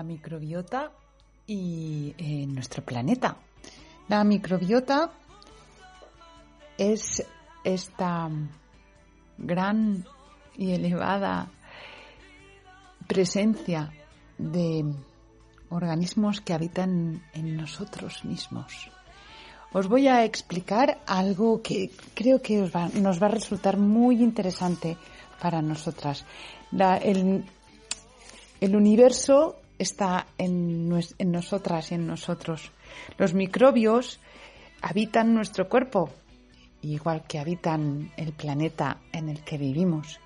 la 0.00 0.04
microbiota 0.04 0.92
y 1.46 2.14
eh, 2.16 2.46
nuestro 2.46 2.82
planeta. 2.82 3.36
La 4.08 4.24
microbiota 4.24 5.10
es 6.78 7.22
esta 7.62 8.30
gran 9.36 10.02
y 10.56 10.72
elevada 10.72 11.50
presencia 13.06 13.92
de 14.38 14.86
organismos 15.68 16.40
que 16.40 16.54
habitan 16.54 17.22
en 17.34 17.56
nosotros 17.58 18.24
mismos. 18.24 18.90
Os 19.74 19.86
voy 19.86 20.08
a 20.08 20.24
explicar 20.24 20.98
algo 21.06 21.60
que 21.60 21.90
creo 22.14 22.40
que 22.40 22.62
os 22.62 22.74
va- 22.74 22.88
nos 22.94 23.22
va 23.22 23.26
a 23.26 23.36
resultar 23.38 23.76
muy 23.76 24.22
interesante 24.22 24.96
para 25.42 25.60
nosotras. 25.60 26.24
El, 26.72 27.44
el 28.62 28.76
universo 28.76 29.59
está 29.80 30.26
en, 30.36 30.88
nosotras 30.88 31.90
y 31.90 31.94
en 31.94 32.06
nosotros. 32.06 32.70
Los 33.16 33.32
microbios 33.32 34.20
habitan 34.82 35.34
nuestro 35.34 35.68
cuerpo, 35.68 36.10
igual 36.82 37.24
que 37.26 37.38
habitan 37.38 38.12
el 38.18 38.32
planeta 38.32 38.98
en 39.12 39.30
el 39.30 39.42
que 39.42 39.56
vivimos. 39.56 40.20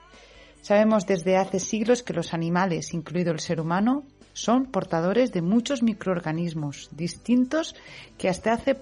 Sabemos 0.61 1.07
desde 1.07 1.37
hace 1.37 1.61
siglos 1.61 2.03
que 2.03 2.15
los 2.15 2.35
animales, 2.35 2.95
incluido 2.95 3.33
el 3.33 3.39
ser 3.39 3.61
humano, 3.61 4.03
son 4.33 4.67
portadores 4.67 5.33
de 5.33 5.43
muchos 5.43 5.85
microorganismos 5.85 6.89
distintos 6.91 7.77
que 8.19 8.29
hasta 8.29 8.55
hace 8.55 8.77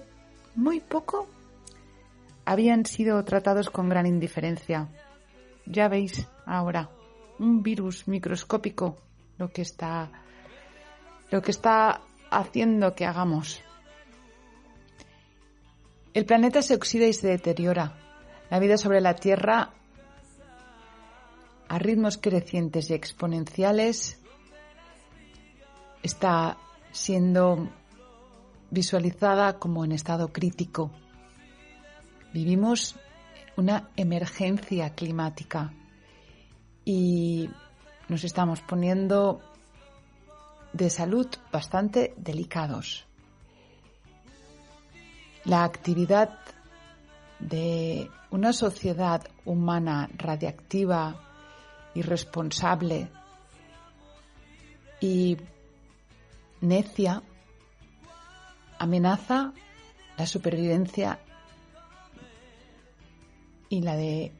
muy 0.55 0.79
poco 0.79 1.27
habían 2.45 2.85
sido 2.85 3.23
tratados 3.23 3.69
con 3.69 3.89
gran 3.89 4.07
indiferencia. 4.07 4.89
Ya 5.67 5.87
veis 5.87 6.27
ahora 6.47 6.89
un 7.37 7.61
virus 7.61 8.07
microscópico 8.07 8.97
lo 9.37 9.51
que 9.51 9.61
está 9.61 10.22
lo 11.33 11.41
que 11.41 11.49
está 11.49 12.01
haciendo 12.29 12.93
que 12.93 13.07
hagamos. 13.07 13.59
El 16.13 16.25
planeta 16.25 16.61
se 16.61 16.75
oxida 16.75 17.07
y 17.07 17.13
se 17.13 17.27
deteriora. 17.27 17.97
La 18.51 18.59
vida 18.59 18.77
sobre 18.77 19.01
la 19.01 19.15
Tierra 19.15 19.71
a 21.67 21.79
ritmos 21.79 22.19
crecientes 22.19 22.91
y 22.91 22.93
exponenciales 22.93 24.21
está 26.03 26.59
siendo 26.91 27.67
visualizada 28.69 29.57
como 29.57 29.85
en 29.85 29.93
estado 29.93 30.31
crítico. 30.31 30.91
Vivimos 32.31 32.95
una 33.57 33.89
emergencia 33.95 34.91
climática 34.91 35.73
y 36.85 37.49
nos 38.07 38.23
estamos 38.23 38.61
poniendo 38.61 39.41
de 40.73 40.89
salud 40.89 41.27
bastante 41.51 42.13
delicados. 42.17 43.05
La 45.45 45.63
actividad 45.63 46.39
de 47.39 48.09
una 48.31 48.53
sociedad 48.53 49.27
humana 49.45 50.09
radiactiva, 50.15 51.21
irresponsable 51.93 53.09
y 54.99 55.37
necia 56.61 57.21
amenaza 58.79 59.53
la 60.17 60.25
supervivencia 60.25 61.19
y 63.69 63.81
la 63.81 63.95
de 63.95 64.31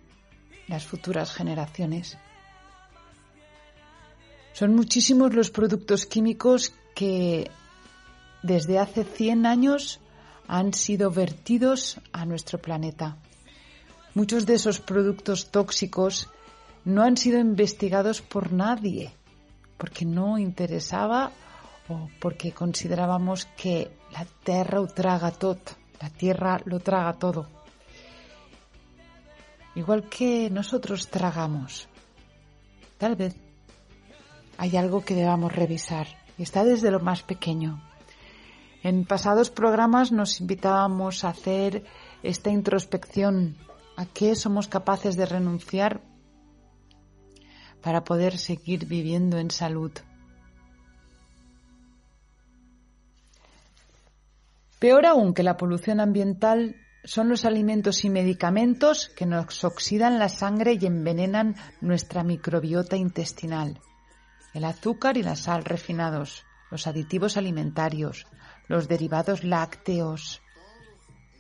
las 0.68 0.86
futuras 0.86 1.34
generaciones. 1.34 2.18
Son 4.54 4.76
muchísimos 4.76 5.34
los 5.34 5.50
productos 5.50 6.06
químicos 6.06 6.74
que 6.94 7.50
desde 8.44 8.78
hace 8.78 9.04
100 9.04 9.48
años 9.48 10.00
han 10.48 10.74
sido 10.74 11.10
vertidos 11.10 12.00
a 12.12 12.26
nuestro 12.26 12.60
planeta. 12.60 13.18
Muchos 14.14 14.46
de 14.46 14.54
esos 14.54 14.80
productos 14.80 15.50
tóxicos 15.50 16.30
no 16.86 17.02
han 17.02 17.18
sido 17.18 17.40
investigados 17.40 18.22
por 18.22 18.54
nadie, 18.54 19.12
porque 19.78 20.06
no 20.06 20.38
interesaba 20.38 21.32
o 21.90 22.10
porque 22.20 22.52
considerábamos 22.52 23.48
que 23.58 23.90
la 24.12 24.24
tierra 24.44 24.80
lo 24.80 24.88
traga 24.88 25.32
todo, 25.32 25.62
la 26.00 26.12
tierra 26.12 26.62
lo 26.66 26.80
traga 26.80 27.14
todo. 27.14 27.48
Igual 29.74 30.08
que 30.10 30.52
nosotros 30.52 31.10
tragamos. 31.10 31.88
Tal 33.00 33.16
vez 33.16 33.36
hay 34.58 34.78
algo 34.78 35.04
que 35.04 35.16
debamos 35.16 35.54
revisar 35.54 36.08
y 36.38 36.44
está 36.44 36.64
desde 36.64 36.92
lo 36.92 37.00
más 37.00 37.24
pequeño. 37.24 37.82
En 38.84 39.06
pasados 39.06 39.50
programas 39.50 40.12
nos 40.12 40.42
invitábamos 40.42 41.24
a 41.24 41.30
hacer 41.30 41.84
esta 42.22 42.50
introspección 42.50 43.58
a 43.96 44.06
qué 44.06 44.36
somos 44.36 44.68
capaces 44.68 45.16
de 45.16 45.26
renunciar 45.26 46.02
para 47.82 48.04
poder 48.04 48.38
seguir 48.38 48.86
viviendo 48.86 49.38
en 49.38 49.52
salud. 49.52 49.92
Peor 54.80 55.06
aún 55.06 55.34
que 55.34 55.44
la 55.44 55.56
polución 55.56 56.02
ambiental 56.02 56.76
son 57.06 57.30
los 57.30 57.46
alimentos 57.46 58.04
y 58.04 58.10
medicamentos 58.10 59.10
que 59.10 59.26
nos 59.26 59.64
oxidan 59.64 60.20
la 60.20 60.30
sangre 60.30 60.78
y 60.80 60.86
envenenan 60.86 61.56
nuestra 61.80 62.24
microbiota 62.24 62.98
intestinal. 62.98 63.80
El 64.54 64.66
azúcar 64.66 65.18
y 65.18 65.24
la 65.24 65.36
sal 65.36 65.66
refinados, 65.66 66.46
los 66.70 66.88
aditivos 66.88 67.38
alimentarios, 67.38 68.28
los 68.68 68.88
derivados 68.88 69.44
lácteos 69.44 70.42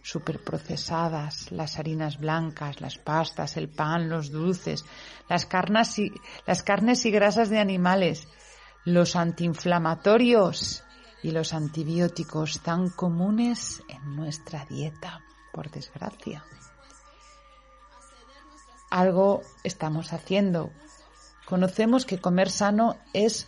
superprocesadas, 0.03 1.51
las 1.51 1.79
harinas 1.79 2.19
blancas, 2.19 2.81
las 2.81 2.97
pastas, 2.97 3.55
el 3.55 3.69
pan, 3.69 4.09
los 4.09 4.31
dulces, 4.31 4.85
las 5.29 5.45
carnes 5.45 5.97
y, 5.97 6.11
las 6.45 6.61
carnes 6.61 7.05
y 7.05 7.11
grasas 7.11 7.49
de 7.49 7.59
animales, 7.59 8.27
los 8.83 9.15
antiinflamatorios 9.15 10.83
y 11.23 11.31
los 11.31 11.53
antibióticos 11.53 12.61
tan 12.61 12.89
comunes 12.89 13.81
en 13.87 14.15
nuestra 14.15 14.65
dieta, 14.65 15.21
por 15.53 15.71
desgracia. 15.71 16.43
Algo 18.89 19.41
estamos 19.63 20.11
haciendo. 20.11 20.69
Conocemos 21.53 22.07
que 22.07 22.17
comer 22.17 22.49
sano 22.49 22.97
es 23.13 23.47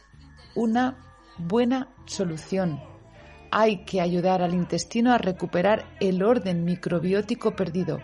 una 0.53 0.95
buena 1.39 1.89
solución 2.05 2.79
hay 3.49 3.85
que 3.85 3.99
ayudar 3.99 4.43
al 4.43 4.53
intestino 4.53 5.11
a 5.11 5.17
recuperar 5.17 5.85
el 5.99 6.21
orden 6.21 6.65
microbiótico 6.65 7.55
perdido. 7.55 7.99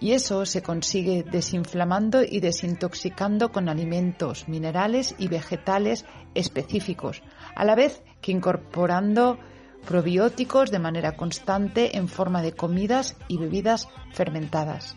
Y 0.00 0.10
eso 0.10 0.44
se 0.44 0.60
consigue 0.60 1.22
desinflamando 1.22 2.24
y 2.24 2.40
desintoxicando 2.40 3.52
con 3.52 3.68
alimentos, 3.68 4.48
minerales 4.48 5.14
y 5.18 5.28
vegetales 5.28 6.04
específicos, 6.34 7.22
a 7.54 7.64
la 7.64 7.76
vez 7.76 8.02
que 8.20 8.32
incorporando 8.32 9.38
probióticos 9.86 10.72
de 10.72 10.80
manera 10.80 11.16
constante 11.16 11.96
en 11.96 12.08
forma 12.08 12.42
de 12.42 12.54
comidas 12.54 13.16
y 13.28 13.38
bebidas 13.38 13.88
fermentadas. 14.12 14.96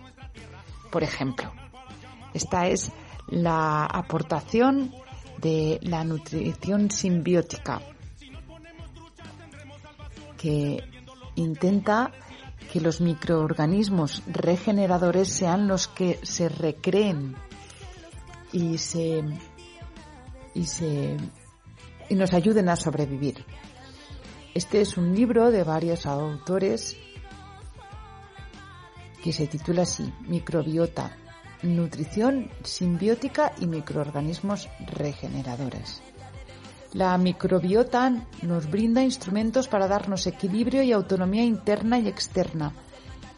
Por 0.89 1.03
ejemplo, 1.03 1.51
esta 2.33 2.67
es 2.69 2.91
la 3.27 3.85
aportación 3.85 4.93
de 5.39 5.79
la 5.81 6.03
nutrición 6.03 6.89
simbiótica, 6.89 7.81
que 10.37 10.83
intenta 11.35 12.11
que 12.71 12.81
los 12.81 13.01
microorganismos 13.01 14.23
regeneradores 14.27 15.29
sean 15.29 15.67
los 15.67 15.87
que 15.87 16.19
se 16.23 16.49
recreen 16.49 17.35
y 18.51 18.77
se 18.77 19.23
y 20.53 20.65
se 20.65 21.17
y 22.09 22.15
nos 22.15 22.33
ayuden 22.33 22.69
a 22.69 22.75
sobrevivir. 22.75 23.45
Este 24.53 24.81
es 24.81 24.97
un 24.97 25.13
libro 25.15 25.51
de 25.51 25.63
varios 25.63 26.05
autores 26.05 26.97
que 29.23 29.31
se 29.33 29.47
titula 29.47 29.83
así, 29.83 30.11
Microbiota, 30.21 31.15
Nutrición 31.63 32.49
simbiótica 32.63 33.51
y 33.59 33.65
microorganismos 33.65 34.69
regeneradores. 34.93 36.01
La 36.93 37.17
microbiota 37.17 38.11
nos 38.43 38.69
brinda 38.69 39.03
instrumentos 39.03 39.67
para 39.67 39.87
darnos 39.87 40.27
equilibrio 40.27 40.83
y 40.83 40.91
autonomía 40.91 41.43
interna 41.43 41.99
y 41.99 42.07
externa 42.07 42.73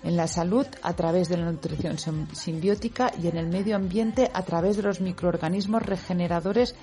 en 0.04 0.16
la 0.16 0.27
salud 0.27 0.68
a 0.81 0.94
través 0.94 1.30
de 1.30 1.38
la 1.38 1.51
nutrición 1.51 1.98
simbiótica 2.33 3.12
y 3.21 3.27
en 3.27 3.38
el 3.38 3.48
medio 3.48 3.75
ambiente 3.75 4.30
a 4.33 4.44
través 4.44 4.77
de 4.77 4.83
los 4.83 5.01
microorganismos 5.01 5.81
regeneradores 5.81 6.75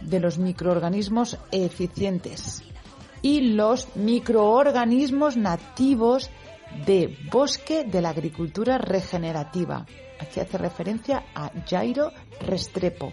de 0.00 0.20
los 0.20 0.38
microorganismos 0.38 1.38
eficientes 1.52 2.62
y 3.22 3.52
los 3.52 3.96
microorganismos 3.96 5.36
nativos 5.36 6.30
de 6.86 7.16
bosque 7.30 7.84
de 7.84 8.02
la 8.02 8.10
agricultura 8.10 8.78
regenerativa. 8.78 9.86
Aquí 10.20 10.40
hace 10.40 10.58
referencia 10.58 11.24
a 11.34 11.50
Jairo 11.68 12.12
Restrepo. 12.40 13.12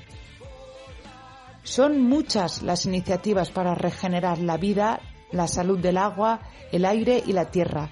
Son 1.63 1.99
muchas 2.01 2.61
las 2.61 2.85
iniciativas 2.85 3.49
para 3.49 3.73
regenerar 3.73 4.37
la 4.39 4.57
vida, 4.57 4.99
la 5.31 5.47
salud 5.47 5.79
del 5.79 5.97
agua, 5.97 6.41
el 6.71 6.85
aire 6.85 7.23
y 7.25 7.33
la 7.33 7.45
tierra. 7.45 7.89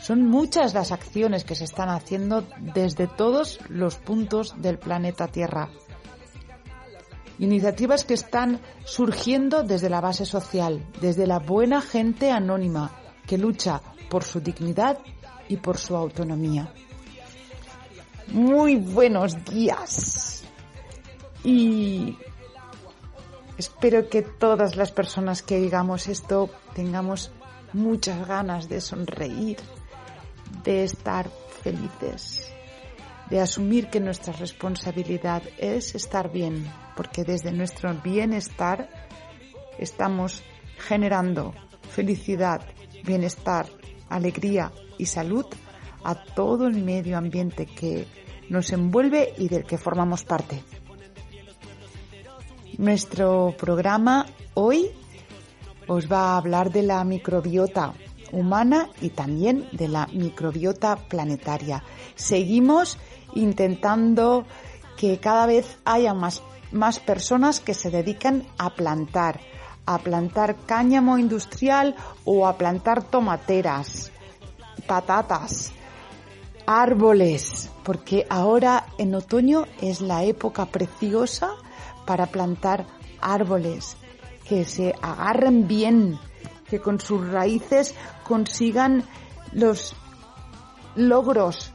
Son 0.00 0.24
muchas 0.26 0.74
las 0.74 0.92
acciones 0.92 1.44
que 1.44 1.56
se 1.56 1.64
están 1.64 1.88
haciendo 1.88 2.44
desde 2.60 3.08
todos 3.08 3.58
los 3.68 3.96
puntos 3.96 4.54
del 4.62 4.78
planeta 4.78 5.26
Tierra. 5.26 5.70
Iniciativas 7.40 8.04
que 8.04 8.14
están 8.14 8.60
surgiendo 8.84 9.64
desde 9.64 9.90
la 9.90 10.00
base 10.00 10.24
social, 10.24 10.84
desde 11.00 11.26
la 11.26 11.40
buena 11.40 11.80
gente 11.80 12.30
anónima 12.30 12.92
que 13.26 13.38
lucha 13.38 13.80
por 14.08 14.24
su 14.24 14.40
dignidad 14.40 14.98
y 15.48 15.56
por 15.56 15.78
su 15.78 15.96
autonomía. 15.96 16.72
Muy 18.32 18.76
buenos 18.76 19.42
días. 19.46 20.44
Y 21.42 22.18
espero 23.56 24.08
que 24.10 24.20
todas 24.20 24.76
las 24.76 24.92
personas 24.92 25.42
que 25.42 25.58
digamos 25.58 26.08
esto 26.08 26.50
tengamos 26.74 27.30
muchas 27.72 28.28
ganas 28.28 28.68
de 28.68 28.82
sonreír, 28.82 29.56
de 30.62 30.84
estar 30.84 31.30
felices, 31.62 32.52
de 33.30 33.40
asumir 33.40 33.88
que 33.88 34.00
nuestra 34.00 34.34
responsabilidad 34.34 35.42
es 35.56 35.94
estar 35.94 36.30
bien, 36.30 36.70
porque 36.96 37.24
desde 37.24 37.50
nuestro 37.52 37.94
bienestar 37.94 38.90
estamos 39.78 40.42
generando 40.76 41.54
felicidad, 41.90 42.60
bienestar, 43.04 43.66
alegría 44.10 44.70
y 44.98 45.06
salud 45.06 45.46
a 46.04 46.14
todo 46.14 46.66
el 46.66 46.82
medio 46.82 47.18
ambiente 47.18 47.66
que 47.66 48.06
nos 48.48 48.72
envuelve 48.72 49.34
y 49.36 49.48
del 49.48 49.64
que 49.64 49.78
formamos 49.78 50.24
parte. 50.24 50.62
Nuestro 52.78 53.54
programa 53.58 54.26
hoy 54.54 54.90
os 55.86 56.10
va 56.10 56.32
a 56.32 56.36
hablar 56.36 56.70
de 56.70 56.82
la 56.82 57.02
microbiota 57.04 57.94
humana 58.32 58.88
y 59.00 59.10
también 59.10 59.68
de 59.72 59.88
la 59.88 60.06
microbiota 60.12 60.96
planetaria. 60.96 61.82
Seguimos 62.14 62.98
intentando 63.34 64.44
que 64.96 65.18
cada 65.18 65.46
vez 65.46 65.78
haya 65.84 66.14
más, 66.14 66.42
más 66.72 67.00
personas 67.00 67.60
que 67.60 67.74
se 67.74 67.90
dedican 67.90 68.44
a 68.58 68.74
plantar, 68.74 69.40
a 69.86 69.98
plantar 69.98 70.56
cáñamo 70.66 71.18
industrial 71.18 71.94
o 72.24 72.46
a 72.46 72.58
plantar 72.58 73.02
tomateras, 73.02 74.12
patatas, 74.86 75.72
árboles, 76.68 77.70
porque 77.82 78.26
ahora 78.28 78.84
en 78.98 79.14
otoño 79.14 79.64
es 79.80 80.02
la 80.02 80.24
época 80.24 80.66
preciosa 80.66 81.52
para 82.06 82.26
plantar 82.26 82.86
árboles 83.22 83.96
que 84.46 84.66
se 84.66 84.94
agarren 85.00 85.66
bien, 85.66 86.18
que 86.68 86.78
con 86.78 87.00
sus 87.00 87.26
raíces 87.26 87.94
consigan 88.22 89.02
los 89.52 89.96
logros 90.94 91.72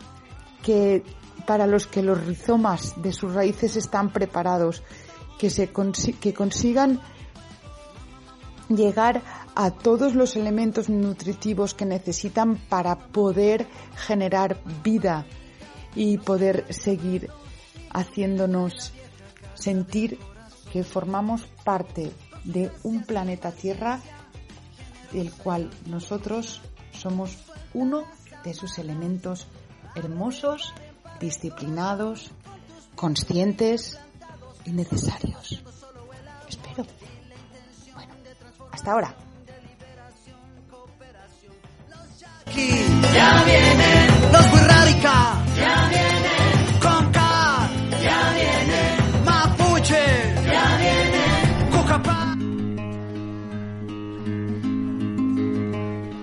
que 0.61 1.03
para 1.47 1.65
los 1.65 1.87
que 1.87 2.03
los 2.03 2.23
rizomas 2.27 3.01
de 3.01 3.13
sus 3.13 3.33
raíces 3.33 3.75
están 3.75 4.13
preparados, 4.13 4.83
que 5.39 5.49
se 5.49 5.71
que 5.71 6.35
consigan 6.35 7.01
llegar 8.69 9.23
a 9.55 9.71
todos 9.71 10.15
los 10.15 10.35
elementos 10.35 10.89
nutritivos 10.89 11.73
que 11.73 11.85
necesitan 11.85 12.57
para 12.57 12.97
poder 12.97 13.67
generar 13.95 14.57
vida 14.83 15.25
y 15.95 16.17
poder 16.17 16.73
seguir 16.73 17.29
haciéndonos 17.91 18.93
sentir 19.53 20.17
que 20.71 20.83
formamos 20.83 21.45
parte 21.63 22.11
de 22.43 22.71
un 22.83 23.03
planeta 23.03 23.51
Tierra 23.51 23.99
del 25.11 25.31
cual 25.31 25.69
nosotros 25.85 26.61
somos 26.91 27.37
uno 27.73 28.03
de 28.43 28.53
sus 28.53 28.79
elementos 28.79 29.47
hermosos, 29.95 30.73
disciplinados, 31.19 32.31
conscientes 32.95 33.99
y 34.65 34.71
necesarios. 34.71 35.63
Espero. 36.49 36.85
Bueno, 37.93 38.13
hasta 38.71 38.91
ahora. 38.91 39.22
Ya 43.13 43.43
vienen 43.45 44.31
los. 44.31 44.45
Ya 45.57 45.89
vienen 45.89 46.79
con 46.81 47.11
K. 47.11 47.69
Ya 48.01 48.33
vienen 48.33 49.25
Mapuche. 49.25 50.05
Ya 50.45 50.77
vienen 50.77 51.71
Cucapá. 51.71 52.35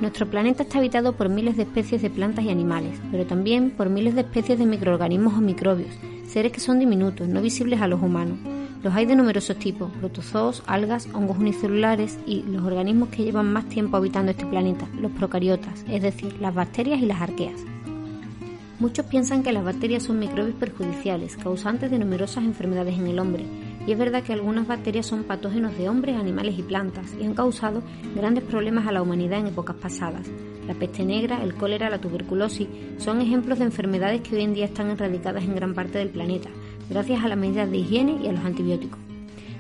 Nuestro 0.01 0.29
planeta 0.29 0.63
está 0.63 0.79
habitado 0.79 1.17
por 1.17 1.29
miles 1.29 1.57
de 1.57 1.63
especies 1.63 2.03
de 2.03 2.11
plantas 2.11 2.45
y 2.45 2.51
animales, 2.51 3.01
pero 3.11 3.27
también 3.27 3.71
por 3.71 3.89
miles 3.89 4.15
de 4.15 4.23
especies 4.23 4.59
de 4.59 4.67
microorganismos 4.67 5.35
o 5.35 5.41
microbios, 5.41 5.95
seres 6.27 6.53
que 6.53 6.61
son 6.61 6.79
diminutos, 6.79 7.29
no 7.29 7.41
visibles 7.41 7.81
a 7.81 7.87
los 7.87 8.03
humanos. 8.03 8.39
Los 8.83 8.95
hay 8.95 9.05
de 9.05 9.15
numerosos 9.15 9.59
tipos, 9.59 9.91
protozoos, 9.93 10.63
algas, 10.67 11.07
hongos 11.13 11.37
unicelulares 11.37 12.19
y 12.27 12.45
los 12.45 12.65
organismos 12.65 13.11
que 13.11 13.25
llevan 13.25 13.53
más 13.53 13.69
tiempo 13.69 13.99
habitando 13.99 14.31
este 14.31 14.47
planeta, 14.47 14.89
los 14.99 15.13
procariotas, 15.13 15.85
es 15.87 16.01
decir, 16.01 16.41
las 16.41 16.55
bacterias 16.55 17.03
y 17.03 17.05
las 17.07 17.21
arqueas. 17.21 17.61
Muchos 18.79 19.05
piensan 19.05 19.43
que 19.43 19.53
las 19.53 19.63
bacterias 19.63 20.05
son 20.05 20.19
microbios 20.19 20.57
perjudiciales, 20.57 21.37
causantes 21.37 21.91
de 21.91 21.99
numerosas 21.99 22.43
enfermedades 22.45 22.99
en 22.99 23.09
el 23.09 23.19
hombre, 23.19 23.45
y 23.87 23.93
es 23.93 23.99
verdad 23.99 24.23
que 24.23 24.33
algunas 24.33 24.67
bacterias 24.67 25.05
son 25.05 25.25
patógenos 25.25 25.77
de 25.77 25.91
hombres, 25.91 26.17
animales 26.17 26.59
y 26.59 26.63
plantas, 26.63 27.15
y 27.21 27.27
han 27.27 27.35
causado 27.35 27.83
grandes 28.17 28.45
problemas 28.45 28.87
a 28.87 28.93
la 28.93 29.03
humanidad 29.03 29.41
en 29.41 29.49
épocas 29.49 29.77
pasadas. 29.77 30.27
La 30.67 30.73
peste 30.73 31.05
negra, 31.05 31.43
el 31.43 31.55
cólera, 31.55 31.91
la 31.91 32.01
tuberculosis 32.01 32.69
son 32.97 33.21
ejemplos 33.21 33.59
de 33.59 33.67
enfermedades 33.67 34.23
que 34.23 34.37
hoy 34.37 34.45
en 34.45 34.55
día 34.55 34.65
están 34.65 34.89
erradicadas 34.89 35.45
en 35.45 35.55
gran 35.55 35.75
parte 35.75 35.99
del 35.99 36.09
planeta, 36.09 36.49
gracias 36.91 37.25
a 37.25 37.29
las 37.29 37.39
medidas 37.39 37.71
de 37.71 37.79
higiene 37.79 38.19
y 38.23 38.27
a 38.27 38.33
los 38.33 38.45
antibióticos. 38.45 38.99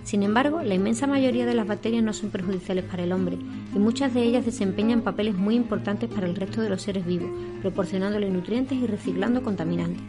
Sin 0.02 0.22
embargo, 0.22 0.62
la 0.62 0.74
inmensa 0.74 1.06
mayoría 1.06 1.46
de 1.46 1.54
las 1.54 1.66
bacterias 1.66 2.02
no 2.02 2.12
son 2.12 2.30
perjudiciales 2.30 2.84
para 2.84 3.04
el 3.04 3.12
hombre 3.12 3.38
y 3.74 3.78
muchas 3.78 4.12
de 4.12 4.22
ellas 4.22 4.44
desempeñan 4.44 5.02
papeles 5.02 5.36
muy 5.36 5.54
importantes 5.54 6.10
para 6.10 6.26
el 6.26 6.34
resto 6.34 6.62
de 6.62 6.70
los 6.70 6.82
seres 6.82 7.06
vivos, 7.06 7.30
proporcionándole 7.60 8.28
nutrientes 8.28 8.76
y 8.76 8.86
reciclando 8.86 9.42
contaminantes. 9.42 10.02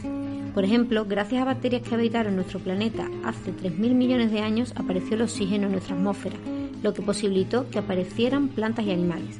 Por 0.53 0.65
ejemplo, 0.65 1.05
gracias 1.05 1.41
a 1.41 1.45
bacterias 1.45 1.83
que 1.83 1.95
habitaron 1.95 2.35
nuestro 2.35 2.59
planeta 2.59 3.07
hace 3.23 3.53
3.000 3.53 3.93
millones 3.93 4.31
de 4.31 4.41
años 4.41 4.73
apareció 4.75 5.15
el 5.15 5.21
oxígeno 5.21 5.67
en 5.67 5.73
nuestra 5.73 5.95
atmósfera, 5.95 6.35
lo 6.81 6.93
que 6.93 7.01
posibilitó 7.01 7.69
que 7.69 7.79
aparecieran 7.79 8.49
plantas 8.49 8.85
y 8.85 8.91
animales. 8.91 9.39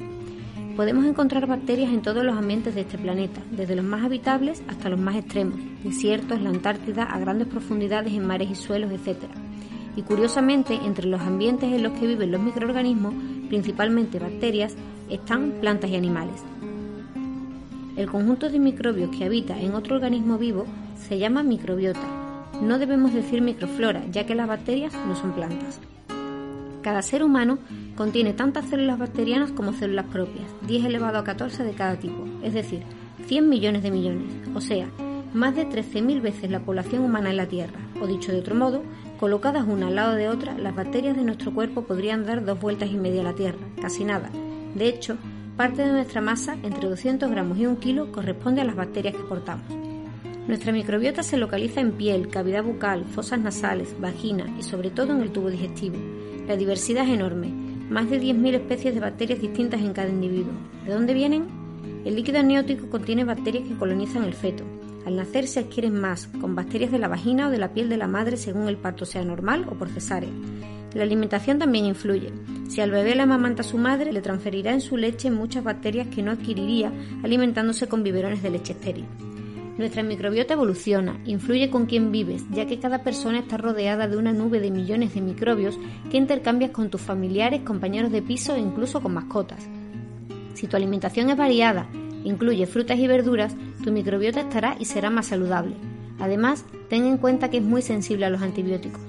Podemos 0.76 1.04
encontrar 1.04 1.46
bacterias 1.46 1.92
en 1.92 2.00
todos 2.00 2.24
los 2.24 2.34
ambientes 2.34 2.74
de 2.74 2.80
este 2.80 2.96
planeta, 2.96 3.42
desde 3.50 3.76
los 3.76 3.84
más 3.84 4.04
habitables 4.04 4.62
hasta 4.68 4.88
los 4.88 4.98
más 4.98 5.16
extremos, 5.16 5.58
desiertos, 5.84 6.40
la 6.40 6.48
Antártida, 6.48 7.02
a 7.04 7.18
grandes 7.18 7.48
profundidades 7.48 8.14
en 8.14 8.26
mares 8.26 8.50
y 8.50 8.54
suelos, 8.54 8.90
etc. 8.90 9.24
Y 9.96 10.02
curiosamente, 10.02 10.74
entre 10.74 11.08
los 11.08 11.20
ambientes 11.20 11.70
en 11.70 11.82
los 11.82 11.92
que 11.92 12.06
viven 12.06 12.32
los 12.32 12.40
microorganismos, 12.40 13.12
principalmente 13.50 14.18
bacterias, 14.18 14.74
están 15.10 15.52
plantas 15.60 15.90
y 15.90 15.96
animales. 15.96 16.42
El 17.96 18.06
conjunto 18.06 18.48
de 18.48 18.58
microbios 18.58 19.10
que 19.14 19.26
habita 19.26 19.60
en 19.60 19.74
otro 19.74 19.96
organismo 19.96 20.38
vivo 20.38 20.64
se 20.96 21.18
llama 21.18 21.42
microbiota. 21.42 22.00
No 22.62 22.78
debemos 22.78 23.12
decir 23.12 23.42
microflora, 23.42 24.06
ya 24.10 24.24
que 24.24 24.34
las 24.34 24.48
bacterias 24.48 24.94
no 25.06 25.16
son 25.16 25.32
plantas. 25.32 25.80
Cada 26.82 27.02
ser 27.02 27.22
humano 27.22 27.58
contiene 27.94 28.32
tantas 28.32 28.68
células 28.68 28.98
bacterianas 28.98 29.52
como 29.52 29.72
células 29.72 30.06
propias, 30.06 30.46
10 30.66 30.86
elevado 30.86 31.18
a 31.18 31.24
14 31.24 31.62
de 31.62 31.74
cada 31.74 31.96
tipo, 31.96 32.24
es 32.42 32.54
decir, 32.54 32.82
100 33.26 33.48
millones 33.48 33.84
de 33.84 33.92
millones, 33.92 34.32
o 34.52 34.60
sea, 34.60 34.88
más 35.32 35.54
de 35.54 35.66
13.000 35.66 36.20
veces 36.20 36.50
la 36.50 36.60
población 36.60 37.04
humana 37.04 37.30
en 37.30 37.36
la 37.36 37.46
Tierra, 37.46 37.78
o 38.00 38.06
dicho 38.08 38.32
de 38.32 38.40
otro 38.40 38.56
modo, 38.56 38.82
colocadas 39.20 39.64
una 39.66 39.86
al 39.86 39.94
lado 39.94 40.14
de 40.14 40.28
otra, 40.28 40.58
las 40.58 40.74
bacterias 40.74 41.16
de 41.16 41.22
nuestro 41.22 41.54
cuerpo 41.54 41.82
podrían 41.82 42.26
dar 42.26 42.44
dos 42.44 42.58
vueltas 42.58 42.90
y 42.90 42.96
media 42.96 43.20
a 43.20 43.24
la 43.24 43.34
Tierra, 43.34 43.60
casi 43.80 44.04
nada. 44.04 44.28
De 44.74 44.88
hecho, 44.88 45.16
parte 45.56 45.82
de 45.82 45.92
nuestra 45.92 46.20
masa, 46.20 46.56
entre 46.64 46.88
200 46.88 47.30
gramos 47.30 47.58
y 47.58 47.66
un 47.66 47.76
kilo, 47.76 48.10
corresponde 48.10 48.60
a 48.60 48.64
las 48.64 48.74
bacterias 48.74 49.14
que 49.14 49.22
portamos. 49.22 49.66
Nuestra 50.48 50.72
microbiota 50.72 51.22
se 51.22 51.36
localiza 51.36 51.80
en 51.80 51.92
piel, 51.92 52.28
cavidad 52.28 52.64
bucal, 52.64 53.04
fosas 53.04 53.38
nasales, 53.38 53.94
vagina 54.00 54.52
y 54.58 54.64
sobre 54.64 54.90
todo 54.90 55.12
en 55.12 55.22
el 55.22 55.30
tubo 55.30 55.48
digestivo. 55.48 55.96
La 56.46 56.56
diversidad 56.56 57.04
es 57.04 57.14
enorme, 57.14 57.48
más 57.88 58.10
de 58.10 58.20
10.000 58.20 58.54
especies 58.54 58.94
de 58.94 59.00
bacterias 59.00 59.40
distintas 59.40 59.80
en 59.80 59.92
cada 59.92 60.08
individuo. 60.08 60.52
¿De 60.84 60.92
dónde 60.92 61.14
vienen? 61.14 61.46
El 62.04 62.16
líquido 62.16 62.40
amniótico 62.40 62.90
contiene 62.90 63.24
bacterias 63.24 63.68
que 63.68 63.76
colonizan 63.76 64.24
el 64.24 64.34
feto. 64.34 64.64
Al 65.06 65.16
nacer 65.16 65.46
se 65.46 65.60
adquieren 65.60 66.00
más, 66.00 66.28
con 66.40 66.54
bacterias 66.54 66.90
de 66.90 66.98
la 66.98 67.08
vagina 67.08 67.48
o 67.48 67.50
de 67.50 67.58
la 67.58 67.72
piel 67.72 67.88
de 67.88 67.96
la 67.96 68.08
madre 68.08 68.36
según 68.36 68.68
el 68.68 68.76
parto 68.76 69.04
sea 69.04 69.24
normal 69.24 69.66
o 69.68 69.74
por 69.74 69.88
cesárea. 69.88 70.30
La 70.94 71.04
alimentación 71.04 71.58
también 71.58 71.86
influye. 71.86 72.32
Si 72.68 72.80
al 72.80 72.90
bebé 72.90 73.14
le 73.14 73.22
amamanta 73.22 73.62
su 73.62 73.78
madre, 73.78 74.12
le 74.12 74.20
transferirá 74.20 74.72
en 74.72 74.80
su 74.80 74.96
leche 74.96 75.30
muchas 75.30 75.64
bacterias 75.64 76.08
que 76.08 76.22
no 76.22 76.32
adquiriría 76.32 76.92
alimentándose 77.22 77.88
con 77.88 78.02
biberones 78.02 78.42
de 78.42 78.50
leche 78.50 78.72
estéril. 78.72 79.06
Nuestra 79.78 80.02
microbiota 80.02 80.52
evoluciona, 80.52 81.18
influye 81.24 81.70
con 81.70 81.86
quién 81.86 82.12
vives, 82.12 82.44
ya 82.50 82.66
que 82.66 82.78
cada 82.78 83.02
persona 83.02 83.38
está 83.38 83.56
rodeada 83.56 84.06
de 84.06 84.18
una 84.18 84.32
nube 84.32 84.60
de 84.60 84.70
millones 84.70 85.14
de 85.14 85.22
microbios 85.22 85.78
que 86.10 86.18
intercambias 86.18 86.72
con 86.72 86.90
tus 86.90 87.00
familiares, 87.00 87.62
compañeros 87.62 88.12
de 88.12 88.20
piso 88.20 88.54
e 88.54 88.60
incluso 88.60 89.00
con 89.00 89.14
mascotas. 89.14 89.66
Si 90.52 90.66
tu 90.66 90.76
alimentación 90.76 91.30
es 91.30 91.38
variada, 91.38 91.88
incluye 92.22 92.66
frutas 92.66 92.98
y 92.98 93.06
verduras, 93.06 93.56
tu 93.82 93.92
microbiota 93.92 94.40
estará 94.40 94.76
y 94.78 94.84
será 94.84 95.08
más 95.08 95.28
saludable. 95.28 95.74
Además, 96.18 96.66
ten 96.90 97.06
en 97.06 97.16
cuenta 97.16 97.48
que 97.48 97.56
es 97.56 97.64
muy 97.64 97.80
sensible 97.80 98.26
a 98.26 98.30
los 98.30 98.42
antibióticos. 98.42 99.00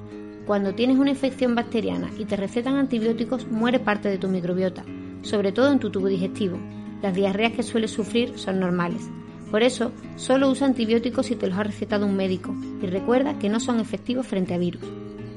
Cuando 0.45 0.73
tienes 0.73 0.97
una 0.97 1.09
infección 1.09 1.55
bacteriana 1.55 2.09
y 2.17 2.25
te 2.25 2.37
recetan 2.37 2.75
antibióticos, 2.75 3.47
muere 3.47 3.79
parte 3.79 4.07
de 4.07 4.17
tu 4.17 4.29
microbiota, 4.29 4.83
sobre 5.23 5.51
todo 5.51 5.71
en 5.71 5.79
tu 5.79 5.89
tubo 5.89 6.07
digestivo. 6.07 6.57
Las 7.01 7.13
diarreas 7.13 7.51
que 7.51 7.63
sueles 7.63 7.91
sufrir 7.91 8.37
son 8.39 8.59
normales. 8.59 9.09
Por 9.53 9.61
eso, 9.61 9.91
solo 10.15 10.49
usa 10.49 10.65
antibióticos 10.65 11.27
si 11.27 11.35
te 11.35 11.45
los 11.45 11.55
ha 11.59 11.63
recetado 11.63 12.07
un 12.07 12.15
médico 12.15 12.55
y 12.81 12.87
recuerda 12.87 13.37
que 13.37 13.49
no 13.49 13.59
son 13.59 13.79
efectivos 13.79 14.25
frente 14.25 14.55
a 14.55 14.57
virus. 14.57 14.81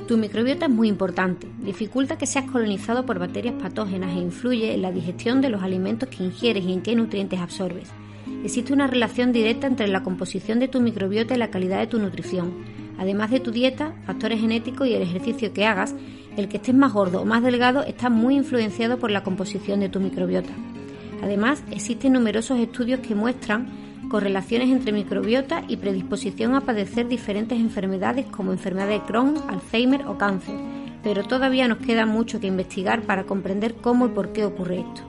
Tu 0.09 0.17
microbiota 0.17 0.65
es 0.65 0.73
muy 0.73 0.89
importante, 0.89 1.47
dificulta 1.59 2.17
que 2.17 2.25
seas 2.25 2.51
colonizado 2.51 3.05
por 3.05 3.19
bacterias 3.19 3.57
patógenas 3.61 4.17
e 4.17 4.21
influye 4.21 4.73
en 4.73 4.81
la 4.81 4.91
digestión 4.91 5.43
de 5.43 5.51
los 5.51 5.63
alimentos 5.63 6.09
que 6.09 6.25
ingieres 6.25 6.65
y 6.65 6.73
en 6.73 6.81
qué 6.81 6.97
nutrientes 6.97 7.41
absorbes. 7.41 7.91
Existe 8.43 8.73
una 8.73 8.87
relación 8.87 9.33
directa 9.33 9.67
entre 9.67 9.87
la 9.87 10.03
composición 10.03 10.61
de 10.61 10.69
tu 10.69 10.81
microbiota 10.81 11.35
y 11.35 11.39
la 11.39 11.51
calidad 11.51 11.81
de 11.81 11.87
tu 11.87 11.99
nutrición. 11.99 12.55
Además 12.97 13.31
de 13.31 13.41
tu 13.41 13.51
dieta, 13.51 13.93
factores 14.07 14.41
genéticos 14.41 14.89
y 14.89 14.95
el 14.95 15.03
ejercicio 15.03 15.53
que 15.53 15.67
hagas, 15.67 15.95
el 16.39 16.49
que 16.49 16.57
estés 16.57 16.75
más 16.75 16.95
gordo 16.95 17.21
o 17.21 17.27
más 17.27 17.43
delgado 17.43 17.83
está 17.83 18.09
muy 18.09 18.37
influenciado 18.37 18.99
por 18.99 19.11
la 19.11 19.23
composición 19.23 19.81
de 19.81 19.91
tu 19.91 20.01
microbiota. 20.01 20.55
Además, 21.23 21.63
existen 21.71 22.15
numerosos 22.15 22.59
estudios 22.59 23.01
que 23.01 23.15
muestran 23.15 23.85
correlaciones 24.09 24.71
entre 24.71 24.93
microbiota 24.93 25.65
y 25.69 25.77
predisposición 25.77 26.55
a 26.55 26.63
padecer 26.63 27.09
diferentes 27.09 27.59
enfermedades 27.59 28.27
como 28.27 28.53
enfermedad 28.53 28.89
de 28.89 29.01
Crohn, 29.01 29.37
Alzheimer 29.49 30.07
o 30.07 30.19
cáncer, 30.19 30.55
pero 31.03 31.25
todavía 31.25 31.69
nos 31.69 31.79
queda 31.79 32.07
mucho 32.07 32.41
que 32.41 32.47
investigar 32.47 33.03
para 33.03 33.25
comprender 33.25 33.75
cómo 33.75 34.07
y 34.07 34.09
por 34.11 34.33
qué 34.33 34.45
ocurre 34.45 34.81
esto. 34.81 35.03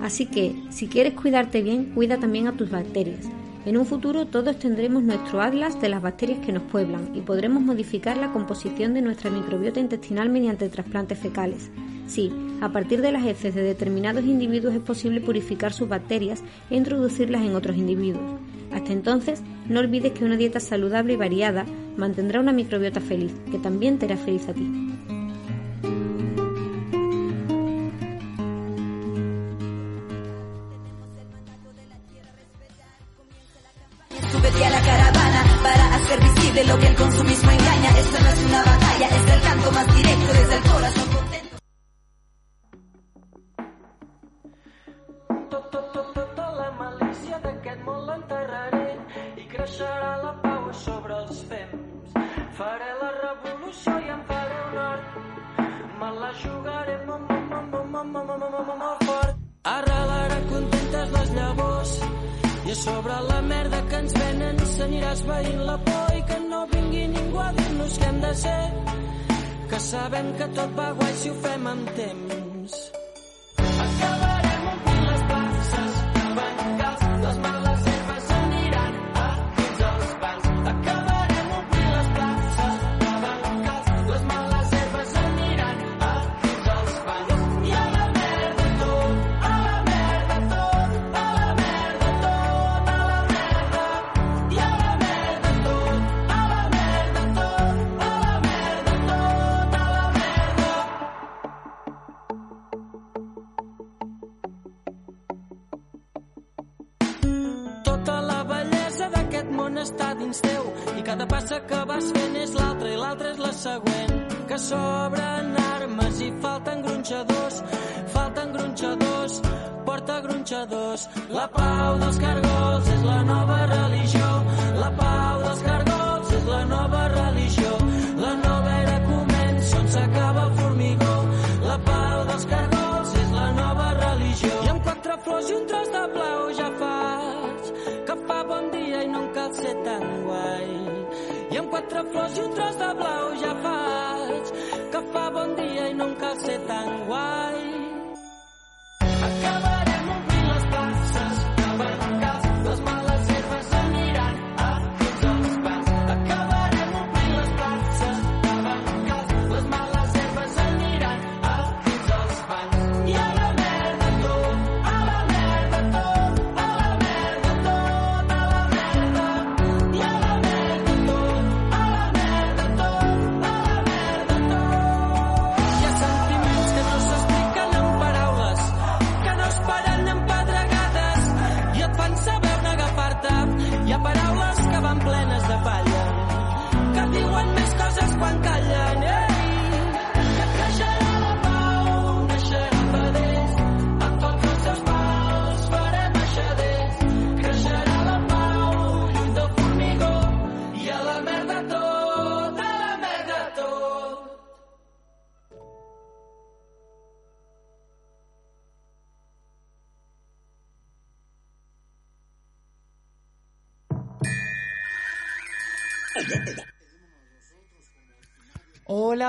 Así 0.00 0.26
que, 0.26 0.54
si 0.70 0.88
quieres 0.88 1.14
cuidarte 1.14 1.62
bien, 1.62 1.92
cuida 1.94 2.18
también 2.18 2.48
a 2.48 2.52
tus 2.52 2.70
bacterias. 2.70 3.28
En 3.64 3.76
un 3.76 3.86
futuro 3.86 4.26
todos 4.26 4.58
tendremos 4.58 5.04
nuestro 5.04 5.40
atlas 5.40 5.80
de 5.80 5.88
las 5.88 6.02
bacterias 6.02 6.44
que 6.44 6.52
nos 6.52 6.64
pueblan 6.64 7.14
y 7.14 7.20
podremos 7.20 7.62
modificar 7.62 8.16
la 8.16 8.32
composición 8.32 8.92
de 8.92 9.02
nuestra 9.02 9.30
microbiota 9.30 9.78
intestinal 9.78 10.30
mediante 10.30 10.68
trasplantes 10.68 11.18
fecales. 11.18 11.70
Sí, 12.06 12.32
a 12.60 12.70
partir 12.70 13.00
de 13.00 13.12
las 13.12 13.24
heces 13.24 13.54
de 13.54 13.62
determinados 13.62 14.24
individuos 14.24 14.74
es 14.74 14.80
posible 14.80 15.20
purificar 15.20 15.72
sus 15.72 15.88
bacterias 15.88 16.42
e 16.70 16.76
introducirlas 16.76 17.42
en 17.42 17.54
otros 17.54 17.76
individuos. 17.76 18.40
Hasta 18.72 18.92
entonces, 18.92 19.42
no 19.68 19.80
olvides 19.80 20.12
que 20.12 20.24
una 20.24 20.36
dieta 20.36 20.60
saludable 20.60 21.14
y 21.14 21.16
variada 21.16 21.64
mantendrá 21.96 22.40
una 22.40 22.52
microbiota 22.52 23.00
feliz, 23.00 23.32
que 23.50 23.58
también 23.58 23.98
te 23.98 24.06
hará 24.06 24.16
feliz 24.16 24.48
a 24.48 24.54
ti. 24.54 24.91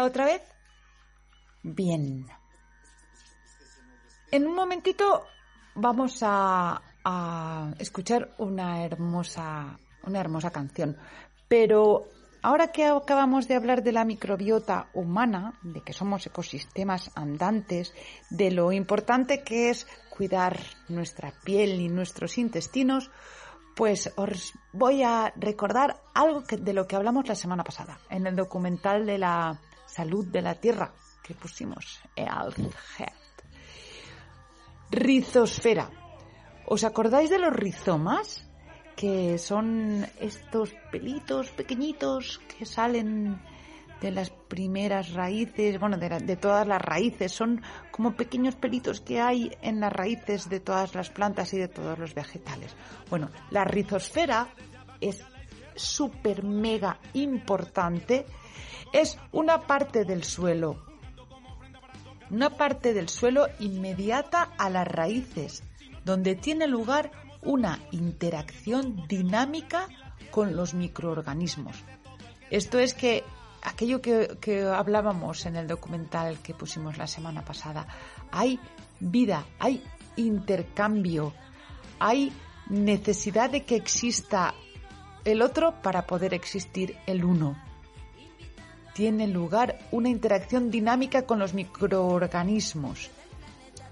Otra 0.01 0.25
vez. 0.25 0.41
Bien. 1.61 2.25
En 4.31 4.47
un 4.47 4.55
momentito 4.55 5.25
vamos 5.75 6.19
a, 6.23 6.81
a 7.05 7.73
escuchar 7.77 8.33
una 8.39 8.83
hermosa, 8.83 9.77
una 10.05 10.19
hermosa 10.19 10.49
canción. 10.49 10.97
Pero 11.47 12.05
ahora 12.41 12.71
que 12.71 12.85
acabamos 12.87 13.47
de 13.47 13.55
hablar 13.55 13.83
de 13.83 13.91
la 13.91 14.05
microbiota 14.05 14.87
humana, 14.93 15.59
de 15.61 15.81
que 15.81 15.93
somos 15.93 16.25
ecosistemas 16.25 17.11
andantes, 17.15 17.93
de 18.31 18.51
lo 18.51 18.71
importante 18.71 19.43
que 19.43 19.69
es 19.69 19.85
cuidar 20.09 20.59
nuestra 20.89 21.31
piel 21.43 21.79
y 21.79 21.89
nuestros 21.89 22.37
intestinos, 22.37 23.11
pues 23.75 24.11
os 24.17 24.53
voy 24.71 25.03
a 25.03 25.31
recordar 25.35 26.01
algo 26.13 26.43
que- 26.43 26.57
de 26.57 26.73
lo 26.73 26.87
que 26.87 26.95
hablamos 26.95 27.27
la 27.27 27.35
semana 27.35 27.63
pasada, 27.63 27.99
en 28.09 28.27
el 28.27 28.35
documental 28.35 29.05
de 29.05 29.17
la 29.17 29.59
salud 29.93 30.25
de 30.27 30.41
la 30.41 30.55
tierra 30.55 30.91
que 31.21 31.35
pusimos, 31.35 32.01
Health 32.15 32.57
Head. 32.97 33.13
Rizosfera. 34.89 35.89
¿Os 36.65 36.83
acordáis 36.83 37.29
de 37.29 37.39
los 37.39 37.53
rizomas? 37.53 38.47
Que 38.95 39.37
son 39.37 40.05
estos 40.19 40.73
pelitos 40.91 41.49
pequeñitos 41.51 42.39
que 42.47 42.65
salen 42.65 43.41
de 44.01 44.11
las 44.11 44.29
primeras 44.29 45.13
raíces, 45.13 45.79
bueno, 45.79 45.97
de, 45.97 46.09
de 46.09 46.35
todas 46.35 46.67
las 46.67 46.81
raíces. 46.81 47.31
Son 47.31 47.61
como 47.91 48.15
pequeños 48.15 48.55
pelitos 48.55 49.01
que 49.01 49.21
hay 49.21 49.51
en 49.61 49.79
las 49.79 49.93
raíces 49.93 50.49
de 50.49 50.59
todas 50.59 50.93
las 50.95 51.09
plantas 51.09 51.53
y 51.53 51.57
de 51.57 51.67
todos 51.67 51.97
los 51.97 52.13
vegetales. 52.13 52.75
Bueno, 53.09 53.29
la 53.49 53.63
rizosfera 53.63 54.49
es 55.01 55.23
súper 55.75 56.43
mega 56.43 56.99
importante. 57.13 58.25
Es 58.91 59.17
una 59.31 59.61
parte 59.61 60.05
del 60.05 60.23
suelo 60.23 60.93
una 62.33 62.49
parte 62.49 62.93
del 62.93 63.09
suelo 63.09 63.47
inmediata 63.59 64.49
a 64.57 64.69
las 64.71 64.87
raíces, 64.87 65.63
donde 66.03 66.35
tiene 66.35 66.67
lugar 66.67 67.11
una 67.43 67.79
interacción 67.91 69.07
dinámica 69.07 69.87
con 70.31 70.55
los 70.55 70.73
microorganismos. 70.73 71.77
Esto 72.49 72.79
es 72.79 72.95
que 72.95 73.23
aquello 73.61 74.01
que, 74.01 74.37
que 74.41 74.63
hablábamos 74.63 75.45
en 75.45 75.57
el 75.57 75.67
documental 75.67 76.39
que 76.39 76.55
pusimos 76.55 76.97
la 76.97 77.05
semana 77.05 77.45
pasada, 77.45 77.87
hay 78.31 78.59
vida, 78.99 79.45
hay 79.59 79.83
intercambio, 80.15 81.33
hay 81.99 82.33
necesidad 82.67 83.51
de 83.51 83.63
que 83.63 83.75
exista 83.75 84.55
el 85.25 85.41
otro 85.41 85.81
para 85.81 86.05
poder 86.05 86.33
existir 86.33 86.97
el 87.05 87.23
uno 87.23 87.55
tiene 88.93 89.27
lugar 89.27 89.79
una 89.91 90.09
interacción 90.09 90.69
dinámica 90.69 91.23
con 91.23 91.39
los 91.39 91.53
microorganismos. 91.53 93.09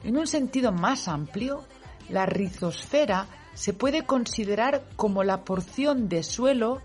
En 0.03 0.17
un 0.17 0.27
sentido 0.27 0.71
más 0.71 1.07
amplio, 1.07 1.65
la 2.09 2.25
rizosfera 2.25 3.27
se 3.53 3.73
puede 3.73 4.05
considerar 4.05 4.83
como 4.95 5.23
la 5.23 5.43
porción 5.43 6.07
de 6.07 6.23
suelo 6.23 6.81